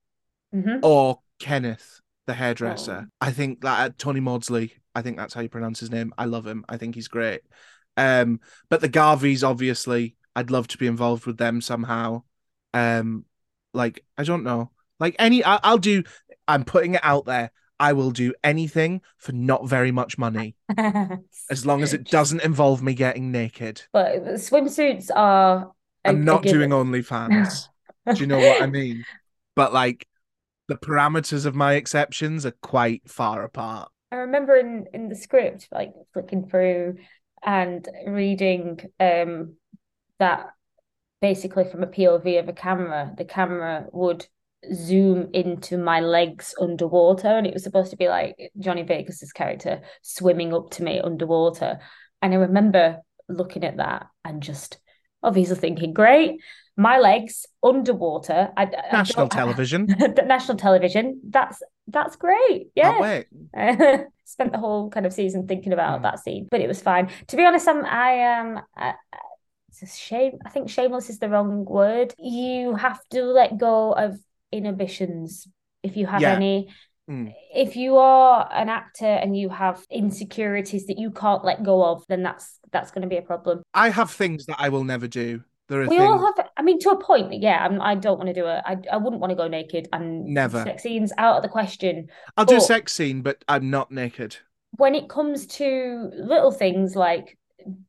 [0.52, 3.04] hmm or Kenneth, the hairdresser.
[3.06, 3.12] Oh.
[3.20, 4.72] I think that uh, Tony Maudsley.
[4.94, 6.14] I think that's how you pronounce his name.
[6.16, 6.64] I love him.
[6.66, 7.42] I think he's great.
[7.98, 12.22] Um, but the Garveys, obviously, I'd love to be involved with them somehow.
[12.72, 13.26] Um,
[13.74, 15.44] like I don't know, like any.
[15.44, 16.04] I, I'll do.
[16.48, 17.50] I'm putting it out there.
[17.78, 20.56] I will do anything for not very much money,
[21.50, 23.82] as long as it doesn't involve me getting naked.
[23.92, 25.72] But swimsuits are
[26.04, 27.68] I'm not doing OnlyFans.
[28.14, 29.04] Do you know what I mean?
[29.56, 30.06] But like,
[30.68, 33.90] the parameters of my exceptions are quite far apart.
[34.12, 36.98] I remember in in the script, like flicking through
[37.42, 39.56] and reading um
[40.18, 40.50] that
[41.20, 44.26] basically from a POV of a camera, the camera would
[44.74, 49.80] zoom into my legs underwater, and it was supposed to be like Johnny Vegas's character
[50.02, 51.78] swimming up to me underwater.
[52.22, 52.98] And I remember
[53.28, 54.78] looking at that and just
[55.22, 56.40] obviously thinking, great,
[56.76, 58.50] my legs underwater.
[58.56, 59.86] I, I National don't- television.
[60.26, 61.20] national television.
[61.28, 62.68] That's that's great.
[62.74, 63.22] Yeah.
[64.24, 66.02] Spent the whole kind of season thinking about Mm.
[66.02, 67.10] that scene, but it was fine.
[67.28, 68.60] To be honest, I'm I am.
[68.76, 69.18] I, I-
[69.68, 70.38] it's a shame.
[70.46, 72.14] I think shameless is the wrong word.
[72.18, 74.18] You have to let go of
[74.52, 75.46] inhibitions
[75.82, 76.34] if you have Yeah.
[76.34, 76.68] any.
[77.08, 77.32] Mm.
[77.54, 82.04] If you are an actor and you have insecurities that you can't let go of,
[82.08, 83.62] then that's that's going to be a problem.
[83.74, 85.42] I have things that I will never do.
[85.68, 86.02] There are We things.
[86.02, 86.48] all have.
[86.56, 87.64] I mean, to a point, yeah.
[87.64, 88.62] I'm, I don't want to do it.
[88.64, 90.64] I I wouldn't want to go naked and Never.
[90.64, 92.08] sex scenes out of the question.
[92.36, 94.36] I'll do a sex scene, but I'm not naked.
[94.76, 97.38] when it comes to little things like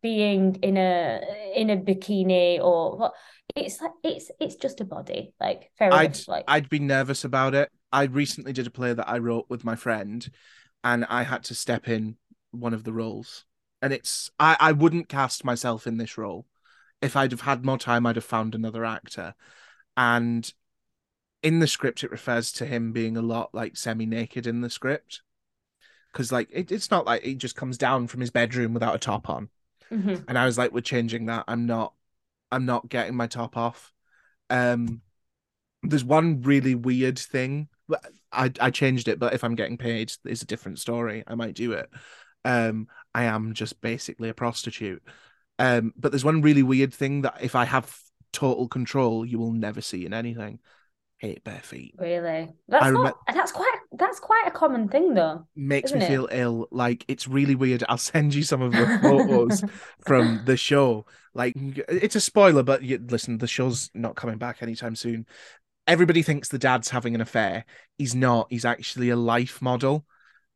[0.01, 1.21] being in a
[1.55, 3.13] in a bikini or what
[3.55, 7.23] it's like it's it's just a body like fair I'd enough like I'd be nervous
[7.23, 7.69] about it.
[7.91, 10.29] I recently did a play that I wrote with my friend,
[10.83, 12.17] and I had to step in
[12.51, 13.45] one of the roles.
[13.81, 16.45] And it's I I wouldn't cast myself in this role.
[17.01, 19.35] If I'd have had more time, I'd have found another actor.
[19.95, 20.51] And
[21.43, 25.21] in the script, it refers to him being a lot like semi-naked in the script,
[26.11, 28.99] because like it, it's not like he just comes down from his bedroom without a
[28.99, 29.49] top on.
[29.91, 30.25] Mhm.
[30.27, 31.45] and I was like, "We're changing that.
[31.47, 31.93] I'm not,
[32.51, 33.93] I'm not getting my top off."
[34.49, 35.01] Um,
[35.83, 37.69] there's one really weird thing.
[38.31, 41.23] I I changed it, but if I'm getting paid, it's a different story.
[41.27, 41.89] I might do it.
[42.45, 45.03] Um, I am just basically a prostitute.
[45.59, 47.95] Um, but there's one really weird thing that if I have
[48.31, 50.59] total control, you will never see in anything.
[51.19, 51.95] Hate bare feet.
[51.97, 56.07] really that's I not that's quite that's quite a common thing though Makes me it?
[56.07, 56.67] feel ill.
[56.69, 57.83] Like it's really weird.
[57.89, 59.63] I'll send you some of the photos
[60.05, 61.07] from the show.
[61.33, 65.25] Like it's a spoiler, but you, listen, the show's not coming back anytime soon.
[65.87, 67.65] Everybody thinks the dad's having an affair.
[67.97, 68.47] He's not.
[68.51, 70.05] He's actually a life model,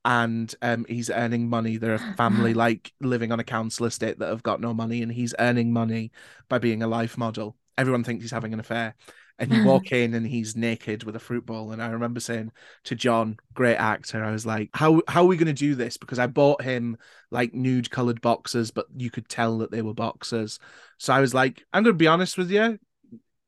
[0.05, 1.77] and um, he's earning money.
[1.77, 5.11] They're a family like living on a council estate that have got no money, and
[5.11, 6.11] he's earning money
[6.49, 7.55] by being a life model.
[7.77, 8.95] Everyone thinks he's having an affair,
[9.41, 11.71] and you walk in and he's naked with a fruit bowl.
[11.71, 12.51] And I remember saying
[12.85, 15.97] to John, great actor, I was like, "How how are we going to do this?"
[15.97, 16.97] Because I bought him
[17.31, 20.59] like nude colored boxers, but you could tell that they were boxers.
[20.97, 22.79] So I was like, I'm going to be honest with you.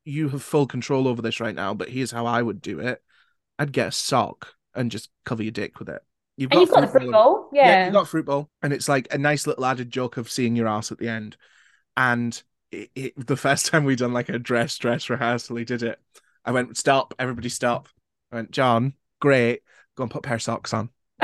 [0.04, 3.02] You have full control over this right now, but here's how I would do it.
[3.58, 6.02] I'd get a sock and just cover your dick with it.
[6.36, 8.74] You've and you've got the fruit bowl yeah, yeah, you got a fruit bowl, and
[8.74, 11.38] it's like a nice little added joke of seeing your ass at the end.
[11.96, 12.42] And
[12.74, 16.00] it, it, the first time we'd done like a dress dress rehearsal, he did it.
[16.46, 17.88] I went, stop, everybody stop.
[18.32, 19.62] I went, John, great,
[19.96, 20.90] go and put a pair of socks on.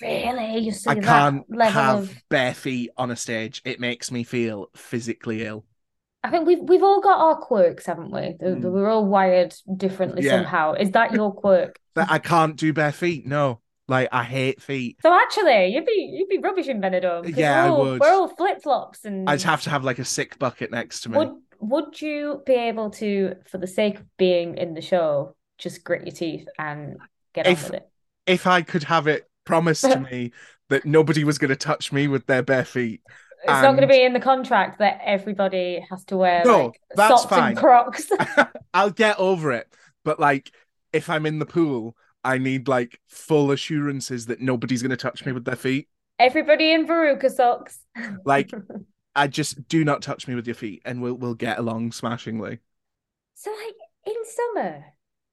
[0.00, 3.60] really you see I that can't have of bare feet on a stage.
[3.64, 5.64] It makes me feel physically ill.
[6.22, 8.62] I think we've we've all got our quirks haven't we Mm.
[8.62, 10.32] we're all wired differently Yeah.
[10.32, 13.26] somehow is that your quirk That I can't do bare feet.
[13.26, 14.98] No, like I hate feet.
[15.02, 17.34] So actually, you'd be you'd be rubbish in Benidorm.
[17.36, 18.00] Yeah, I we're all, would.
[18.00, 21.08] We're all flip flops, and I'd have to have like a sick bucket next to
[21.08, 21.18] me.
[21.18, 25.82] would would you be able to, for the sake of being in the show, just
[25.82, 26.98] grit your teeth and
[27.34, 27.88] get If- on with it?
[28.26, 30.32] If I could have it promised to me
[30.68, 33.00] that nobody was going to touch me with their bare feet.
[33.42, 36.80] It's not going to be in the contract that everybody has to wear No, like
[36.94, 37.50] that's socks fine.
[37.52, 38.10] and Crocs.
[38.74, 39.66] I'll get over it.
[40.04, 40.50] But like,
[40.92, 45.24] if I'm in the pool, I need like full assurances that nobody's going to touch
[45.24, 45.88] me with their feet.
[46.18, 47.80] everybody in Verruca socks.
[48.24, 48.50] Like,
[49.16, 52.60] I just do not touch me with your feet, and we'll we'll get along smashingly.
[53.34, 53.74] so like
[54.06, 54.84] in summer,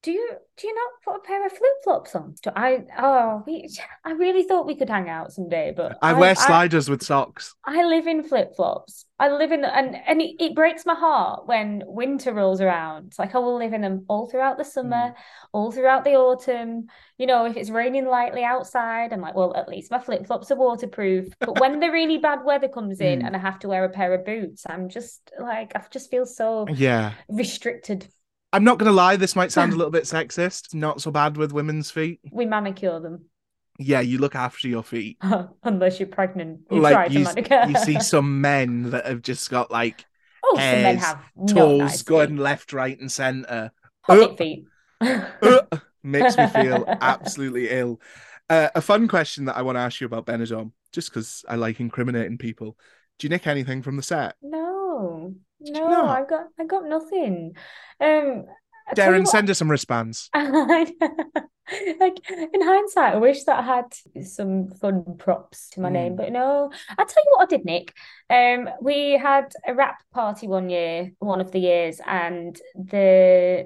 [0.05, 2.35] do you do you not put a pair of flip flops on?
[2.43, 3.67] Do I oh we
[4.05, 7.55] I really thought we could hang out someday, but I wear sliders with socks.
[7.65, 9.05] I live in flip flops.
[9.19, 13.07] I live in and and it, it breaks my heart when winter rolls around.
[13.07, 15.15] It's like I will live in them all throughout the summer, Mm.
[15.53, 16.85] all throughout the autumn.
[17.17, 20.51] You know, if it's raining lightly outside, I'm like, well, at least my flip flops
[20.51, 21.33] are waterproof.
[21.39, 23.25] But when the really bad weather comes in Mm.
[23.27, 26.27] and I have to wear a pair of boots, I'm just like I just feel
[26.27, 27.13] so Yeah.
[27.27, 28.07] restricted.
[28.53, 30.73] I'm not gonna lie, this might sound a little bit sexist.
[30.73, 32.19] Not so bad with women's feet.
[32.31, 33.25] We manicure them.
[33.77, 35.17] Yeah, you look after your feet.
[35.63, 36.61] Unless you're pregnant.
[36.71, 40.05] You like try to you, you see some men that have just got like
[40.43, 41.19] oh, some men have
[41.49, 42.39] toes nice going feet.
[42.39, 43.71] left, right, and center.
[44.03, 44.65] Hobbit Uh, feet.
[45.01, 45.61] Uh,
[46.03, 47.99] makes me feel absolutely ill.
[48.49, 51.55] Uh, a fun question that I want to ask you about Benidorm, just because I
[51.55, 52.77] like incriminating people.
[53.19, 54.35] Do you nick anything from the set?
[54.41, 55.33] No,
[55.65, 56.05] you no.
[56.07, 57.53] I got I got nothing.
[57.99, 58.45] Um,
[58.87, 60.29] I tell you Derren, send us some wristbands.
[60.35, 66.17] like in hindsight, I wish that I had some fun props to my name, Mm.
[66.17, 66.71] but no.
[66.97, 67.93] I'll tell you what, I did, Nick.
[68.29, 73.65] Um, we had a rap party one year, one of the years, and the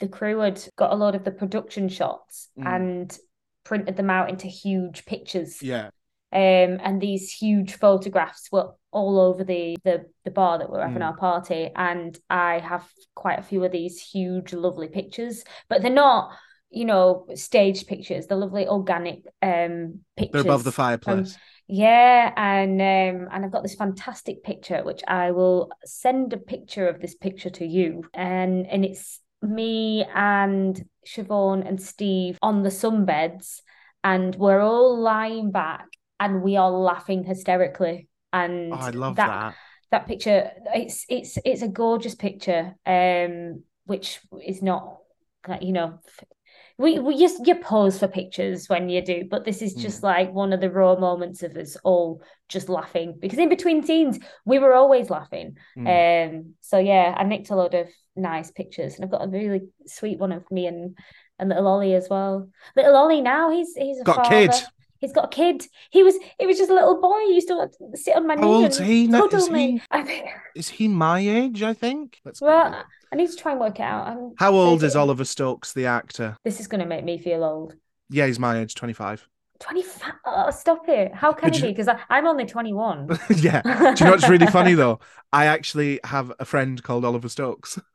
[0.00, 2.66] the crew had got a lot of the production shots Mm.
[2.66, 3.18] and
[3.64, 5.62] printed them out into huge pictures.
[5.62, 5.90] Yeah.
[6.34, 11.02] Um, and these huge photographs were all over the the, the bar that we're having
[11.02, 11.06] Mm.
[11.06, 11.70] our party.
[11.76, 16.32] And I have quite a few of these huge, lovely pictures, but they're not,
[16.70, 18.26] you know, staged pictures.
[18.26, 20.42] They're lovely organic um pictures.
[20.42, 21.36] They're above the fireplace.
[21.68, 26.88] yeah, and um, and I've got this fantastic picture, which I will send a picture
[26.88, 32.70] of this picture to you, and and it's me and Siobhan and Steve on the
[32.70, 33.60] sunbeds,
[34.02, 35.86] and we're all lying back,
[36.20, 39.54] and we are laughing hysterically, and oh, I love that.
[39.90, 44.98] that picture it's it's it's a gorgeous picture um which is not
[45.46, 45.98] like, you know
[46.76, 50.32] we, we just you pose for pictures when you do but this is just like
[50.32, 54.58] one of the raw moments of us all just laughing because in between scenes we
[54.58, 55.86] were always laughing Mm.
[56.34, 59.62] um so yeah I nicked a lot of nice pictures and I've got a really
[59.86, 60.98] sweet one of me and
[61.38, 64.50] and little Ollie as well little Ollie now he's he's a Got a kid.
[65.04, 65.66] He's got a kid.
[65.90, 67.18] He was he was just a little boy.
[67.26, 69.26] He used to sit on my How knee old's and he now?
[69.26, 70.26] Is he- I think
[70.56, 71.62] Is he my age?
[71.62, 72.20] I think.
[72.24, 72.82] Let's well,
[73.12, 74.06] I need to try and work it out.
[74.06, 76.36] I'm How old is Oliver Stokes, the actor?
[76.44, 77.74] This is going to make me feel old.
[78.10, 79.28] Yeah, he's my age, 25.
[79.60, 80.12] 25.
[80.26, 81.14] Oh, stop it.
[81.14, 81.68] How can it you- be?
[81.72, 83.08] Because I'm only 21.
[83.36, 83.62] yeah.
[83.62, 85.00] Do you know what's really funny though?
[85.32, 87.78] I actually have a friend called Oliver Stokes.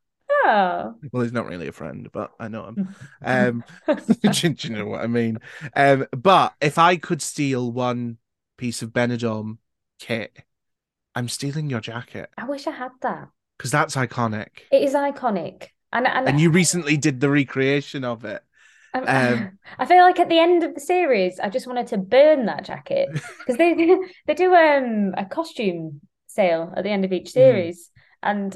[0.50, 0.96] Oh.
[1.12, 2.96] Well, he's not really a friend, but I know him.
[3.24, 5.40] Um, do, do you know what I mean?
[5.76, 8.18] Um, but if I could steal one
[8.58, 9.58] piece of Benidorm
[10.00, 10.44] kit,
[11.16, 13.30] I'm stealing your jacket I wish I had that.
[13.58, 14.48] because that's iconic.
[14.72, 15.68] It is iconic.
[15.92, 18.42] And, and, And you recently did the recreation of it.
[18.94, 21.98] Um, Um, I feel like at the end of the series, I just wanted to
[21.98, 23.74] burn that jacket because they
[24.28, 27.90] they do um a costume sale at the end of each series,
[28.24, 28.56] and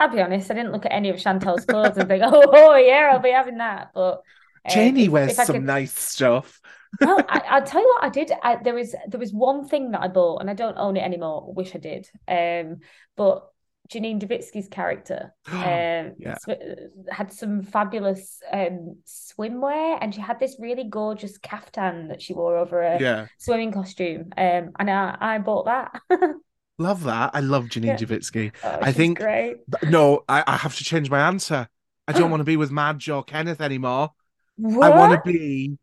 [0.00, 2.76] I'll be honest, I didn't look at any of Chantelle's clothes and think, oh, oh
[2.76, 3.90] yeah, I'll be having that.
[3.94, 4.22] But
[4.64, 6.60] uh, Janie wears some could- nice stuff.
[7.00, 8.32] well, I, I'll tell you what I did.
[8.42, 11.02] I, there was there was one thing that I bought, and I don't own it
[11.04, 11.52] anymore.
[11.54, 12.08] Wish I did.
[12.26, 12.80] Um,
[13.16, 13.46] but
[13.92, 16.36] Janine Duvitski's character um Yeah.
[16.38, 22.32] sw- had some fabulous um swimwear, and she had this really gorgeous caftan that she
[22.32, 23.26] wore over a yeah.
[23.38, 24.30] swimming costume.
[24.36, 26.00] Um, and I, I bought that.
[26.80, 27.32] Love that.
[27.34, 27.96] I love Janine Yeah.
[27.96, 28.52] Duvitski.
[28.64, 29.58] Oh, I think- great.
[29.84, 31.68] No, I, I have to change my answer.
[32.08, 34.12] I don't want to be with Madge or Kenneth anymore.
[34.58, 35.76] I want to be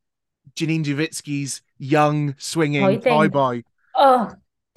[0.56, 3.64] Janine Duvitski's young swinging Boy toy boy.
[3.96, 4.34] Oh,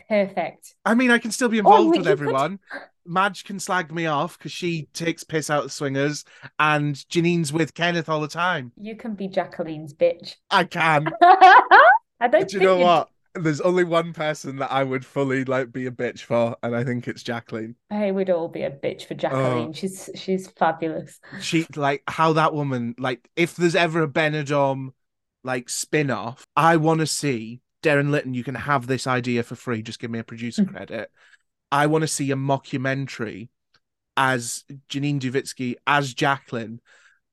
[0.09, 0.75] perfect.
[0.85, 2.59] I mean, I can still be oh, involved Oh, with could- everyone.
[3.07, 6.25] Madge can slag me off because she takes piss out of swingers,
[6.59, 8.73] and Janine's with Kenneth all the time.
[8.77, 10.37] You can be Jacqueline's bitch.
[10.51, 11.09] I can.
[11.23, 13.09] I don't Do you know what?
[13.35, 16.85] There's only one person that I would fully like be a bitch for, and I
[16.85, 17.77] think it's Jacqueline.
[17.91, 19.73] I would all be a bitch for Jacqueline.
[19.73, 21.21] She's she's fabulous.
[21.41, 24.93] She like how that woman like if there's ever a Benidorm
[25.45, 28.35] like spin-off, I want to see Derren Litten.
[28.35, 29.83] You can have this idea for free.
[29.83, 30.73] Just give me a producer Mm.
[30.73, 31.11] credit.
[31.73, 33.49] I want to see a mockumentary
[34.17, 36.81] as Janine Duvitski as Jacqueline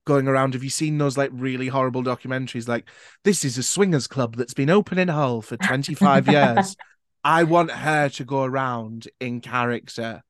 [0.08, 0.54] going around.
[0.56, 2.68] Have you seen those like really horrible documentaries?
[2.68, 2.90] Like
[3.24, 6.76] this is a swingers club that's been open in Hull for 25 years.
[7.24, 10.24] I want her to go around in character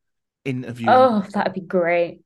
[0.43, 0.93] interviewing.
[0.93, 2.21] Oh, that'd be great.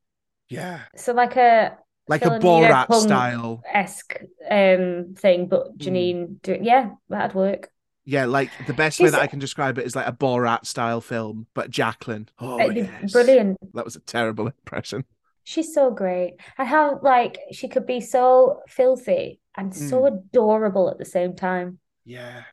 [0.49, 1.77] yeah, So like a
[2.07, 3.61] like a Borat style.
[3.71, 4.17] esque
[4.49, 5.49] um thing, Hmm.
[5.49, 7.69] but Janine do yeah, that'd work.
[8.03, 10.65] Yeah, like the best way She's- that I can describe it is like a Borat
[10.65, 12.29] style film, but Jacqueline.
[12.39, 13.11] Oh, yes.
[13.11, 13.57] brilliant.
[13.75, 15.05] That was a terrible impression.
[15.43, 16.35] She's so great.
[16.57, 21.79] And how like she could be so filthy and so adorable at the same time.
[22.05, 22.43] Yeah.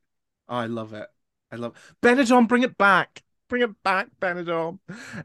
[0.48, 1.08] Oh, I love it.
[1.50, 3.22] I love Benidorm, bring it back.
[3.48, 4.78] Bring it back, Benidorm.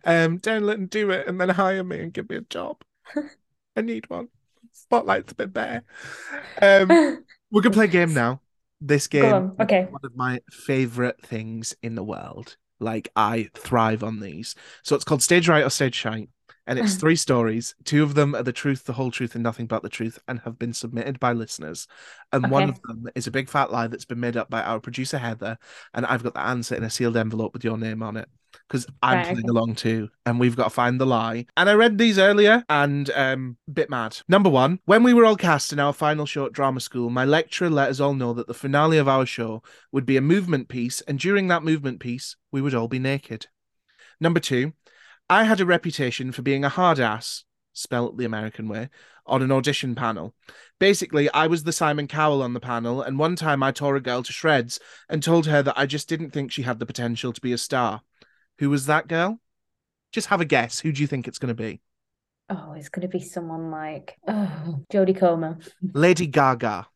[0.05, 2.82] Um, don't let them do it and then hire me and give me a job.
[3.76, 4.30] I need one.
[4.72, 5.84] Spotlight's a bit bare.
[6.61, 8.41] Um, we're gonna play a game now.
[8.82, 9.88] This game Okay.
[9.89, 12.57] one of my favorite things in the world.
[12.80, 14.55] Like I thrive on these.
[14.84, 16.30] So it's called Stage Right or Stage Shite.
[16.66, 17.76] And it's three stories.
[17.84, 20.39] Two of them are the truth, the whole truth, and nothing but the truth, and
[20.41, 21.88] have been submitted by listeners.
[22.32, 24.80] And one of them is a big fat lie that's been made up by our
[24.80, 25.57] producer Heather.
[25.93, 28.30] And I've got the answer in a sealed envelope with your name on it.
[28.68, 29.49] Because I'm Right, playing okay.
[29.49, 30.09] along too.
[30.26, 31.47] And we've got to find the lie.
[31.57, 34.20] And I read these earlier and um bit mad.
[34.30, 37.70] Number one, when we were all cast in our final short drama school, my lecturer
[37.70, 41.01] let us all know that the finale of our show would be a movement piece,
[41.01, 43.47] and during that movement piece, we would all be naked.
[44.20, 44.74] Number two,
[45.30, 47.43] I had a reputation for being a hard ass,
[47.74, 48.89] spelled the American way,
[49.26, 50.36] on an audition panel.
[50.80, 54.01] Basically, I was the Simon Cowell on the panel, and one time I tore a
[54.01, 57.34] girl to shreds and told her that I just didn't think she had the potential
[57.34, 58.01] to be a star.
[58.59, 59.39] Who was that girl?
[60.11, 60.80] Just have a guess.
[60.80, 61.82] Who do you think it's going to be?
[62.49, 65.57] Oh, it's gonna be someone like oh, Jodie Comer.
[65.82, 66.88] Lady Gaga.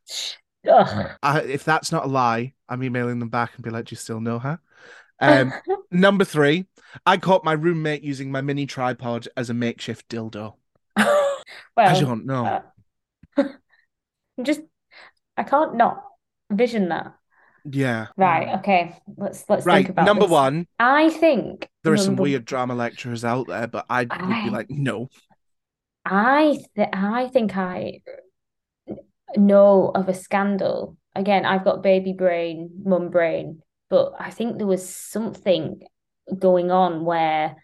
[1.24, 3.98] I, if that's not a lie, I'm emailing them back and be like, do you
[3.98, 4.60] still know her?
[5.20, 5.54] Um,
[5.92, 6.66] number three,
[7.06, 10.56] I caught my roommate using my mini tripod as a makeshift dildo.
[10.98, 12.46] I don't know.
[13.38, 13.44] uh,
[14.44, 14.62] just
[15.38, 16.04] I can't not
[16.52, 17.14] vision that.
[17.70, 18.08] yeah.
[18.18, 18.96] Right, okay.
[19.18, 19.86] Let's let's Right.
[19.86, 20.32] think about Number this.
[20.32, 24.50] one, I think there are some weird drama lecturers out there, but I would be
[24.50, 25.10] like, no.
[26.06, 28.02] I th I think I
[29.36, 30.98] know of a scandal.
[31.16, 35.82] Again, I've got baby brain, mum brain, but I think there was something
[36.38, 37.56] going on where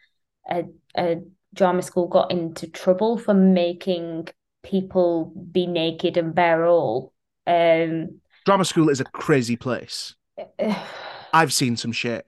[0.50, 0.66] a
[0.96, 1.18] a
[1.54, 4.28] drama school got into trouble for making
[4.64, 7.14] people be naked and bare all.
[7.46, 10.16] Um, Drama school is a crazy place.
[11.34, 12.28] I've seen some shit.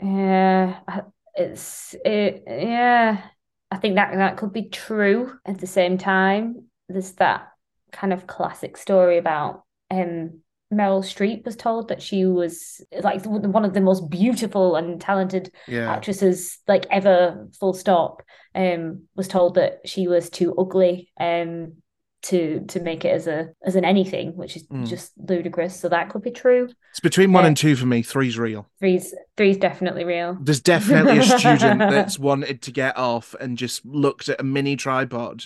[0.00, 1.02] Yeah, I-
[1.36, 3.28] it's it, yeah.
[3.70, 5.36] I think that that could be true.
[5.44, 7.48] At the same time, there's that
[7.90, 10.40] kind of classic story about um
[10.72, 15.52] Meryl Streep was told that she was like one of the most beautiful and talented
[15.68, 15.90] Yeah.
[15.92, 18.22] actresses like ever, full stop.
[18.54, 21.74] Um, was told that she was too ugly um
[22.22, 24.86] to to make it as a as an anything, which is Mm.
[24.86, 25.78] just ludicrous.
[25.78, 26.70] So that could be true.
[26.90, 28.00] It's between one Uh, and two for me.
[28.02, 28.66] Three's real.
[28.80, 30.38] Three's three's definitely real.
[30.40, 34.76] There's definitely a student that's wanted to get off and just looked at a mini
[34.76, 35.44] tripod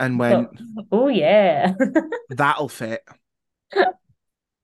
[0.00, 0.48] and went,
[0.90, 1.74] Oh yeah.
[2.30, 3.02] that'll fit.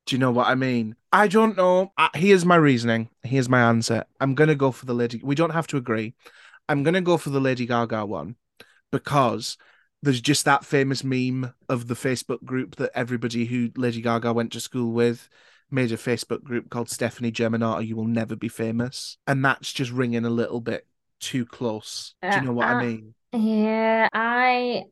[0.07, 0.97] Do you know what I mean?
[1.13, 1.93] I don't know.
[1.97, 3.11] Uh, Here's my reasoning.
[3.23, 4.05] Here's my answer.
[4.21, 5.21] I'm gonna go for the lady.
[5.23, 6.15] We don't have to agree.
[6.69, 8.37] I'm gonna go for the Lady Gaga one
[8.93, 9.57] because
[10.03, 14.53] there's just that famous meme of the Facebook group that everybody who Lady Gaga went
[14.53, 15.29] to school with
[15.71, 17.87] made a Facebook group called Stefani Germanotta.
[17.87, 20.87] You will never be famous, and that's just ringing a little bit
[21.21, 22.15] too close.
[22.31, 23.15] Do you know what Uh, I mean?
[23.33, 24.85] Yeah, I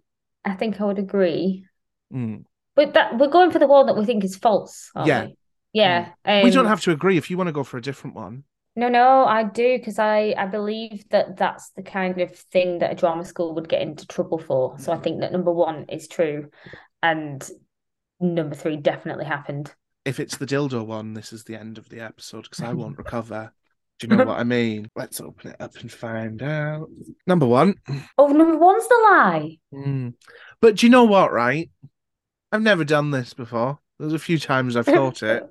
[0.45, 1.67] I think I would agree.
[2.13, 2.45] Mm.
[2.79, 5.25] But that we're going for the one that we think is false, Yeah.
[5.25, 5.37] we?
[5.73, 6.11] Yeah.
[6.25, 8.45] we don't um, have to agree if you want to go for a different one.
[8.77, 12.93] No, no, I do because I I believe that that's the kind of thing that
[12.93, 14.79] a drama school would get into trouble for.
[14.79, 16.51] So I think that number one is true,
[17.03, 17.51] and
[18.21, 19.75] number three definitely happened.
[20.05, 22.99] if it's the dildo one, this is the end of the episode because I won't
[23.05, 23.53] recover.
[23.99, 24.89] Do you know what I mean?
[24.95, 26.89] Let's open it up and find out.
[27.27, 27.75] Number one.
[28.17, 29.59] Oh, number one's the lie.
[29.75, 30.15] Mm.
[30.61, 31.69] But do you know what, right?
[32.53, 33.79] I've never done this before.
[33.99, 35.45] There's a few times I've thought it.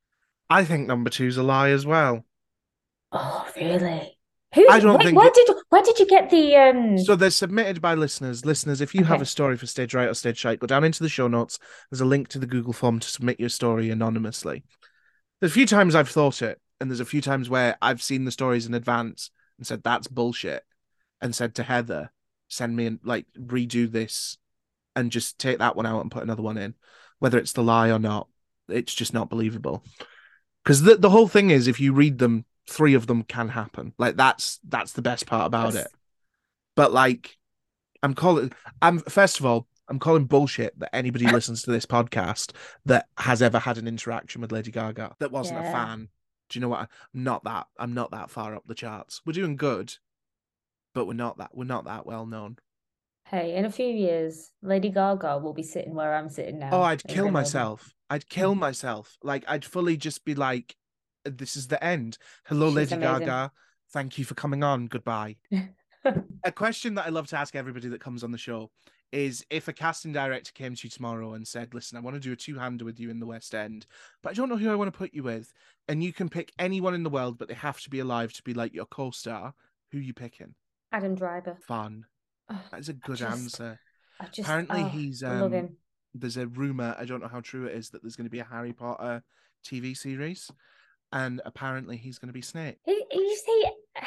[0.50, 2.24] I think number two's a lie as well.
[3.10, 4.18] Oh, really?
[4.54, 4.66] Who?
[4.68, 6.98] I don't where, think where it- did where did you get the um?
[6.98, 8.44] So they're submitted by listeners.
[8.44, 11.02] Listeners, if you have a story for Stage Right or Stage Shite, go down into
[11.02, 11.58] the show notes.
[11.90, 14.62] There's a link to the Google form to submit your story anonymously.
[15.40, 18.26] There's a few times I've thought it, and there's a few times where I've seen
[18.26, 20.64] the stories in advance and said that's bullshit,
[21.22, 22.12] and said to Heather,
[22.48, 24.36] send me and like redo this,
[24.94, 26.74] and just take that one out and put another one in,
[27.18, 28.28] whether it's the lie or not.
[28.68, 29.84] It's just not believable.
[30.62, 33.92] Because the the whole thing is, if you read them, three of them can happen.
[33.98, 35.98] Like that's that's the best part about That's- it.
[36.74, 37.36] But like,
[38.02, 38.52] I'm calling.
[38.80, 42.52] I'm first of all, I'm calling bullshit that anybody listens to this podcast
[42.86, 46.08] that has ever had an interaction with Lady Gaga that wasn't a fan.
[46.48, 46.80] Do you know what?
[47.14, 47.66] I'm not that.
[47.78, 49.20] I'm not that far up the charts.
[49.26, 49.94] We're doing good,
[50.94, 51.50] but we're not that.
[51.54, 52.56] We're not that well known.
[53.32, 56.68] Hey, in a few years, Lady Gaga will be sitting where I'm sitting now.
[56.70, 57.94] Oh, I'd kill myself.
[58.10, 58.28] I'd mm.
[58.28, 59.16] kill myself.
[59.22, 60.76] Like I'd fully just be like,
[61.24, 62.18] "This is the end.
[62.44, 63.20] Hello, She's Lady amazing.
[63.20, 63.52] Gaga.
[63.90, 64.86] Thank you for coming on.
[64.86, 65.36] Goodbye."
[66.44, 68.70] A question that I love to ask everybody that comes on the show
[69.12, 72.20] is if a casting director came to you tomorrow and said, Listen, I want to
[72.20, 73.86] do a two hander with you in the West End,
[74.20, 75.52] but I don't know who I want to put you with.
[75.86, 78.42] And you can pick anyone in the world, but they have to be alive to
[78.42, 79.54] be like your co star.
[79.92, 80.54] Who you picking?
[80.90, 81.56] Adam Driver.
[81.68, 82.06] Fun.
[82.50, 83.78] Oh, That is a good just- answer.
[84.32, 85.70] Just Apparently, oh, he's um,
[86.14, 88.38] there's a rumor, I don't know how true it is, that there's going to be
[88.38, 89.24] a Harry Potter
[89.66, 90.48] TV series.
[91.12, 92.78] And apparently, he's going to be Snape.
[92.84, 93.64] He- You see,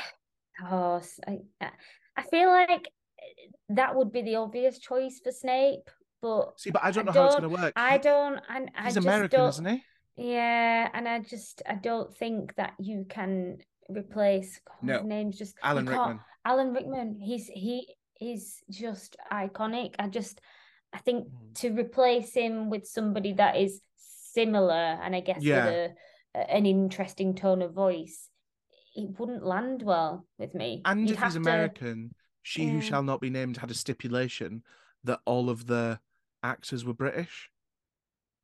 [0.72, 1.40] oh, I,
[2.16, 2.90] I feel like
[3.70, 5.90] that would be the obvious choice for Snape,
[6.22, 7.74] but See, but I don't I know how it's going to work.
[7.76, 8.40] I don't.
[8.48, 9.84] I, I He's just American, don't, isn't he?
[10.18, 13.58] Yeah, and I just I don't think that you can
[13.90, 14.62] replace.
[14.66, 14.94] God, No.
[15.00, 16.22] his name's just Alan Rickman.
[16.46, 17.20] Alan Rickman.
[17.22, 19.96] He's he is just iconic.
[20.00, 20.42] I just
[20.94, 21.54] I think Mm.
[21.56, 24.72] to replace him with somebody that is similar
[25.04, 25.66] and I guess Yeah.
[25.66, 25.92] with
[26.36, 28.30] a, an interesting tone of voice,
[28.96, 30.82] it wouldn't land well with me.
[30.86, 34.64] And You'd if he's to- American, She Who Shall Not Be Named had a stipulation
[35.04, 36.00] that all of the
[36.44, 37.50] actors were British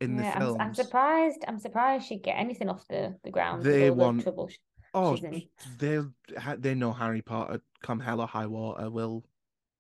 [0.02, 0.60] in the yeah, I'm.
[0.60, 1.46] I'm surprised.
[1.48, 4.50] I'm surprised she'd get anything off the, the ground They all the want- trouble
[4.94, 5.16] oh,
[5.78, 6.00] they
[6.58, 9.24] they know Harry Potter, come hell or high water, will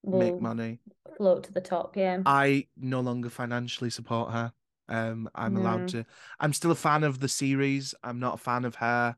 [0.04, 0.80] make money.
[1.18, 1.96] float to the top.
[1.96, 2.22] Yeah.
[2.26, 4.54] I no longer financially support her.
[4.90, 6.06] Um, I'm allowed to.
[6.40, 7.96] I'm still a fan of the series.
[8.04, 9.16] I'm not a fan of her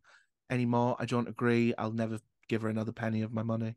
[0.49, 0.95] anymore.
[0.99, 1.73] I don't agree.
[1.77, 3.75] I'll never give her another penny of my money.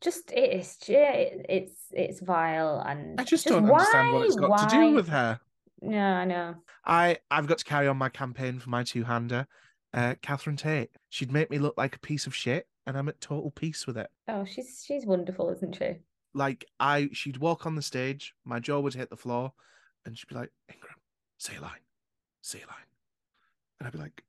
[0.00, 4.36] just it is yeah, it's it's vile and I just, just don't understand what it's
[4.36, 5.40] got to do with her.
[5.80, 6.54] Yeah, I know.
[6.84, 9.46] I I've got to carry on my campaign for my two hander.
[9.94, 10.90] Uh, Catherine Tate.
[11.08, 13.96] She'd make me look like a piece of shit, and I'm at total peace with
[13.96, 14.10] it.
[14.28, 15.96] Oh, she's she's wonderful, isn't she?
[16.34, 19.52] Like I, she'd walk on the stage, my jaw would hit the floor,
[20.04, 20.94] and she'd be like, "Ingram,
[21.38, 21.80] say a line,
[22.42, 22.76] say a line,"
[23.80, 24.22] and I'd be like,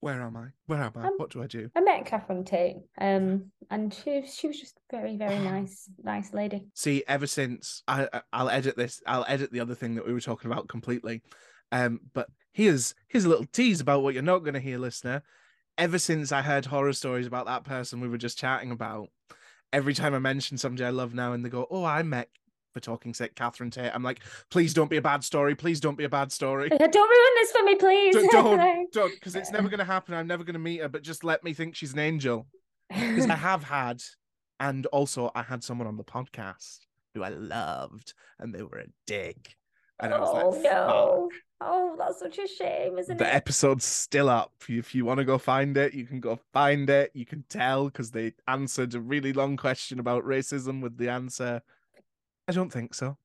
[0.00, 0.48] "Where am I?
[0.66, 1.06] Where am I?
[1.08, 4.78] Um, what do I do?" I met Catherine Tate, um, and she she was just
[4.90, 6.66] very very nice, nice lady.
[6.74, 10.12] See, ever since I, I- I'll edit this, I'll edit the other thing that we
[10.12, 11.22] were talking about completely.
[11.70, 15.22] Um, but here's here's a little tease about what you're not going to hear, listener.
[15.76, 19.10] Ever since I heard horror stories about that person we were just chatting about,
[19.72, 22.28] every time I mention somebody I love now, and they go, "Oh, I met
[22.74, 25.54] for talking sick Catherine Tate," I'm like, "Please don't be a bad story.
[25.54, 26.68] Please don't be a bad story.
[26.78, 28.14] Don't ruin this for me, please.
[28.30, 30.14] don't don't because it's never going to happen.
[30.14, 30.88] I'm never going to meet her.
[30.88, 32.46] But just let me think she's an angel."
[32.88, 34.02] because I have had,
[34.60, 36.80] and also I had someone on the podcast
[37.14, 39.56] who I loved, and they were a dick,
[40.00, 41.30] and I was oh like, no!
[41.60, 43.26] Oh, that's such a shame, isn't The it?
[43.26, 44.52] The episode's still up.
[44.68, 47.10] If you want to go find it, you can go find it.
[47.14, 51.62] You can tell because they answered a really long question about racism with the answer.
[52.46, 53.16] I don't think so.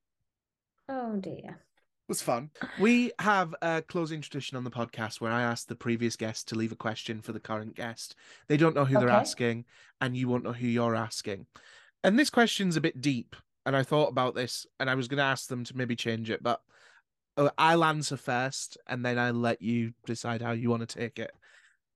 [0.88, 1.60] Oh dear.
[2.06, 2.50] It was fun.
[2.78, 6.54] We have a closing tradition on the podcast where I ask the previous guest to
[6.54, 8.14] leave a question for the current guest.
[8.46, 9.64] They don't know who they're asking,
[10.02, 11.46] and you won't know who you're asking.
[12.02, 15.16] And this question's a bit deep, and I thought about this, and I was going
[15.16, 16.60] to ask them to maybe change it, but
[17.36, 21.18] uh, I'll answer first, and then I'll let you decide how you want to take
[21.18, 21.32] it.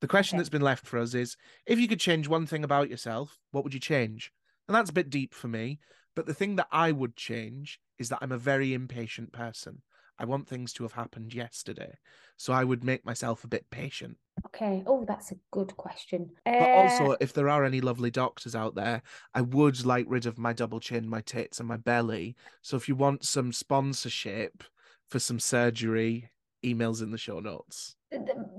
[0.00, 0.38] The question Okay.
[0.38, 1.36] that's been left for us is
[1.66, 4.32] if you could change one thing about yourself, what would you change?
[4.68, 5.80] And that's a bit deep for me,
[6.14, 9.82] but the thing that I would change is that I'm a very impatient person.
[10.18, 11.98] I want things to have happened yesterday.
[12.36, 14.18] So I would make myself a bit patient.
[14.46, 14.82] Okay.
[14.86, 16.30] Oh, that's a good question.
[16.58, 19.02] But Uh, also, if there are any lovely doctors out there,
[19.34, 22.36] I would like rid of my double chin, my tits, and my belly.
[22.62, 24.64] So if you want some sponsorship
[25.08, 26.30] for some surgery,
[26.64, 27.96] emails in the show notes.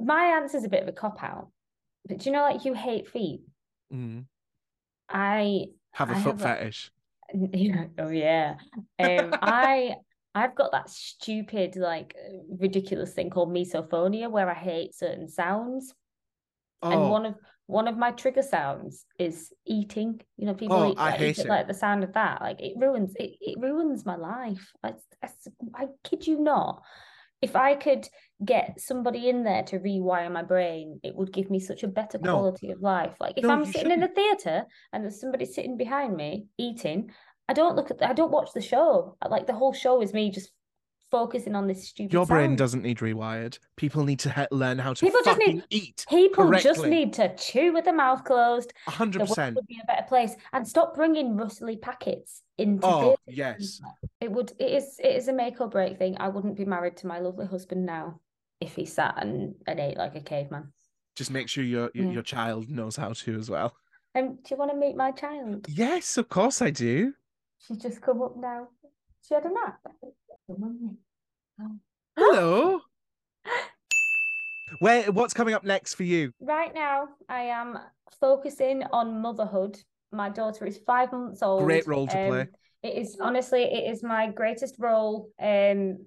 [0.01, 1.49] my answer's a bit of a cop out.
[2.07, 3.41] But do you know, like you hate feet?
[3.93, 4.25] Mm.
[5.09, 6.91] I Have a I foot have a- fetish.
[7.53, 8.55] Yeah, oh yeah.
[8.97, 9.95] Um, I
[10.33, 12.15] I've got that stupid, like
[12.49, 15.93] ridiculous thing called misophonia where I hate certain sounds.
[16.81, 17.35] And one of
[17.69, 20.19] one of my trigger sounds is eating.
[20.37, 21.49] You know, people Oh, eat, I like, hate eat it.
[21.49, 22.41] like the sound of that.
[22.41, 24.71] Like it ruins it, it ruins my life.
[24.83, 25.29] I, I,
[25.75, 26.81] I kid you not.
[27.43, 28.07] If I could
[28.43, 32.17] get somebody in there to rewire my brain, it would give me such a better
[32.17, 32.33] No.
[32.33, 33.13] quality of life.
[33.19, 37.11] Like if No, I'm sitting in a theater and there's somebody sitting behind me eating,
[37.47, 39.15] I don't look at I don't watch the show.
[39.29, 40.51] Like the whole show is me just
[41.11, 42.57] focusing on this stupid your brain sound.
[42.57, 43.57] doesn't need rewired.
[43.75, 46.05] People need to he- learn how to People just need- eat.
[46.09, 48.73] People just need to chew with their mouth closed.
[48.87, 53.15] A hundred percent would be a better place and stop bringing rustly packets into Oh,
[53.27, 53.81] yes.
[54.21, 56.17] It would it is it is a make or break thing.
[56.19, 58.19] I wouldn't be married to my lovely husband now
[58.61, 60.73] if he sat and, and ate like a caveman.
[61.15, 62.11] Just make sure your your, Yeah.
[62.11, 63.75] your child knows how to as well.
[64.15, 65.65] Um, do you want to meet my child?
[65.69, 67.13] Yes, of course I do.
[67.59, 68.67] She's just come up now.
[69.21, 69.79] She had a nap.
[70.49, 70.95] Oh.
[72.17, 72.79] Hello.
[74.79, 76.31] Where what's coming up next for you?
[76.39, 77.77] Right now, I am
[78.19, 79.77] focusing on motherhood
[80.11, 81.63] my daughter is five months old.
[81.65, 82.47] Great role to Um, play.
[82.81, 85.29] It is honestly, it is my greatest role.
[85.39, 86.05] Um,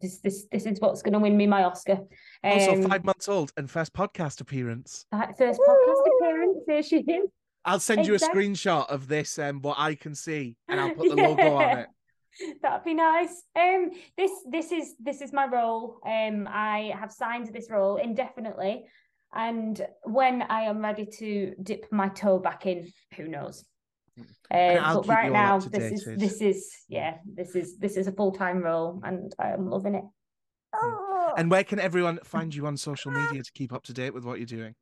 [0.00, 2.00] this this this is what's going to win me my Oscar.
[2.42, 5.06] Also, Um, five months old and first podcast appearance.
[5.38, 6.58] first podcast appearance.
[6.66, 7.28] There she is.
[7.64, 11.08] I'll send you a screenshot of this, um, what I can see, and I'll put
[11.10, 11.88] the logo on it.
[12.62, 13.42] That'd be nice.
[13.56, 16.00] Um, this this is this is my role.
[16.06, 18.86] Um, I have signed this role indefinitely,
[19.32, 23.64] and when I am ready to dip my toe back in, who knows?
[24.50, 28.12] And Um, but right now, this is this is yeah, this is this is a
[28.12, 30.04] full time role, and I am loving it.
[31.36, 34.24] And where can everyone find you on social media to keep up to date with
[34.24, 34.74] what you're doing?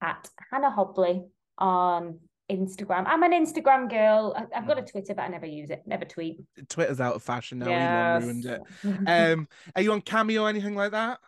[0.00, 1.24] At Hannah Hobley
[1.58, 2.20] on
[2.50, 3.04] Instagram.
[3.06, 4.34] I'm an Instagram girl.
[4.36, 4.68] I, I've Mm.
[4.68, 5.82] got a Twitter, but I never use it.
[5.86, 6.40] Never tweet.
[6.68, 7.70] Twitter's out of fashion now.
[7.70, 8.60] Elon ruined it.
[9.06, 11.18] Um, are you on Cameo or anything like that?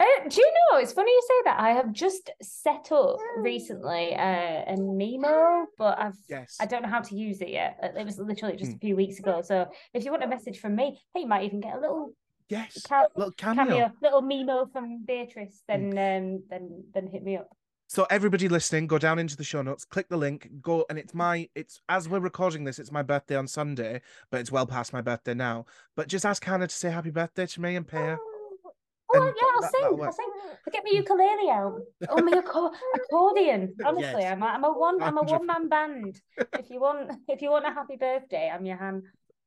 [0.00, 0.78] Uh, do you know?
[0.78, 1.60] It's funny you say that.
[1.60, 6.56] I have just set up recently uh, a Nemo, but I've Yes.
[6.60, 7.78] I don't know how to use it yet.
[7.96, 8.76] It was literally just Hmm.
[8.76, 9.42] a few weeks ago.
[9.42, 12.14] So if you want a message from me, hey, you might even get a little
[12.48, 12.82] Yes.
[12.82, 13.64] ca- Little cameo.
[13.64, 15.62] cameo, little Memmo from Beatrice.
[15.68, 17.48] Then um, then then hit me up.
[17.92, 21.12] So everybody listening, go down into the show notes, click the link, go, and it's
[21.12, 24.94] my, it's as we're recording this, it's my birthday on Sunday, but it's well past
[24.94, 25.66] my birthday now.
[25.94, 28.18] But just ask Hannah to say happy birthday to me and pay her.
[28.18, 28.72] Oh,
[29.14, 30.04] oh And yeah, I'll that- sing.
[30.06, 30.28] I'll sing.
[30.72, 31.80] Get my ukulele out.
[32.08, 33.74] Oh, my acco- accordion.
[33.84, 34.32] Honestly, Yes.
[34.32, 36.22] I'm a, I'm a one I'm a one man band.
[36.58, 39.02] If you want if you want a happy birthday, I'm your hand.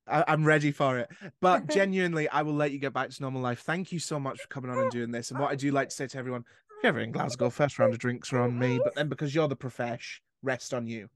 [0.07, 1.09] I, I'm ready for it.
[1.41, 3.61] But genuinely, I will let you get back to normal life.
[3.61, 5.31] Thank you so much for coming on and doing this.
[5.31, 6.45] And what I do like to say to everyone,
[6.85, 8.79] ever in Glasgow, first round of drinks are on me.
[8.83, 11.09] But then because you're the profesh, rest on you.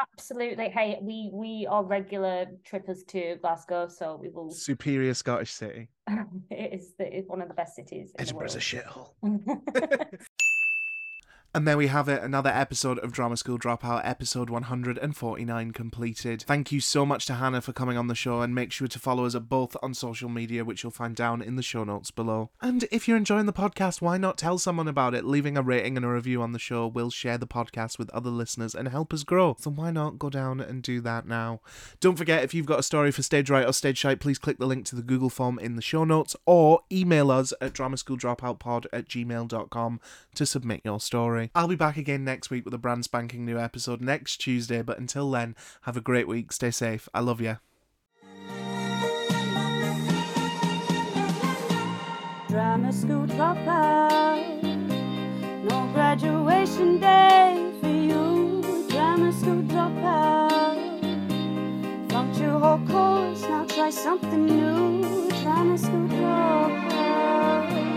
[0.00, 0.70] Absolutely.
[0.70, 4.50] Hey, we we are regular trippers to Glasgow, so we will.
[4.70, 5.88] Superior Scottish city.
[6.50, 8.12] it is the, it's one of the best cities.
[8.18, 9.10] Edinburgh's a shithole.
[11.54, 16.44] And there we have it, another episode of Drama School Dropout, episode 149 completed.
[16.48, 18.98] Thank you so much to Hannah for coming on the show, and make sure to
[18.98, 22.10] follow us at both on social media, which you'll find down in the show notes
[22.10, 22.48] below.
[22.62, 25.26] And if you're enjoying the podcast, why not tell someone about it?
[25.26, 28.30] Leaving a rating and a review on the show will share the podcast with other
[28.30, 29.54] listeners and help us grow.
[29.60, 31.60] So why not go down and do that now?
[32.00, 34.56] Don't forget, if you've got a story for Stage Right or Stage Shite, please click
[34.56, 38.86] the link to the Google form in the show notes or email us at dramasschooldropoutpod
[38.90, 40.00] at gmail.com
[40.34, 41.41] to submit your story.
[41.54, 44.98] I'll be back again next week with a brand spanking new episode next Tuesday, but
[44.98, 46.52] until then, have a great week.
[46.52, 47.08] Stay safe.
[47.14, 47.58] I love you.
[52.48, 54.62] Drama school dropout.
[55.70, 58.86] No graduation day for you.
[58.90, 60.90] Drama school dropout.
[62.10, 65.30] Flunked your whole course, now try something new.
[65.42, 67.91] Drama school dropout.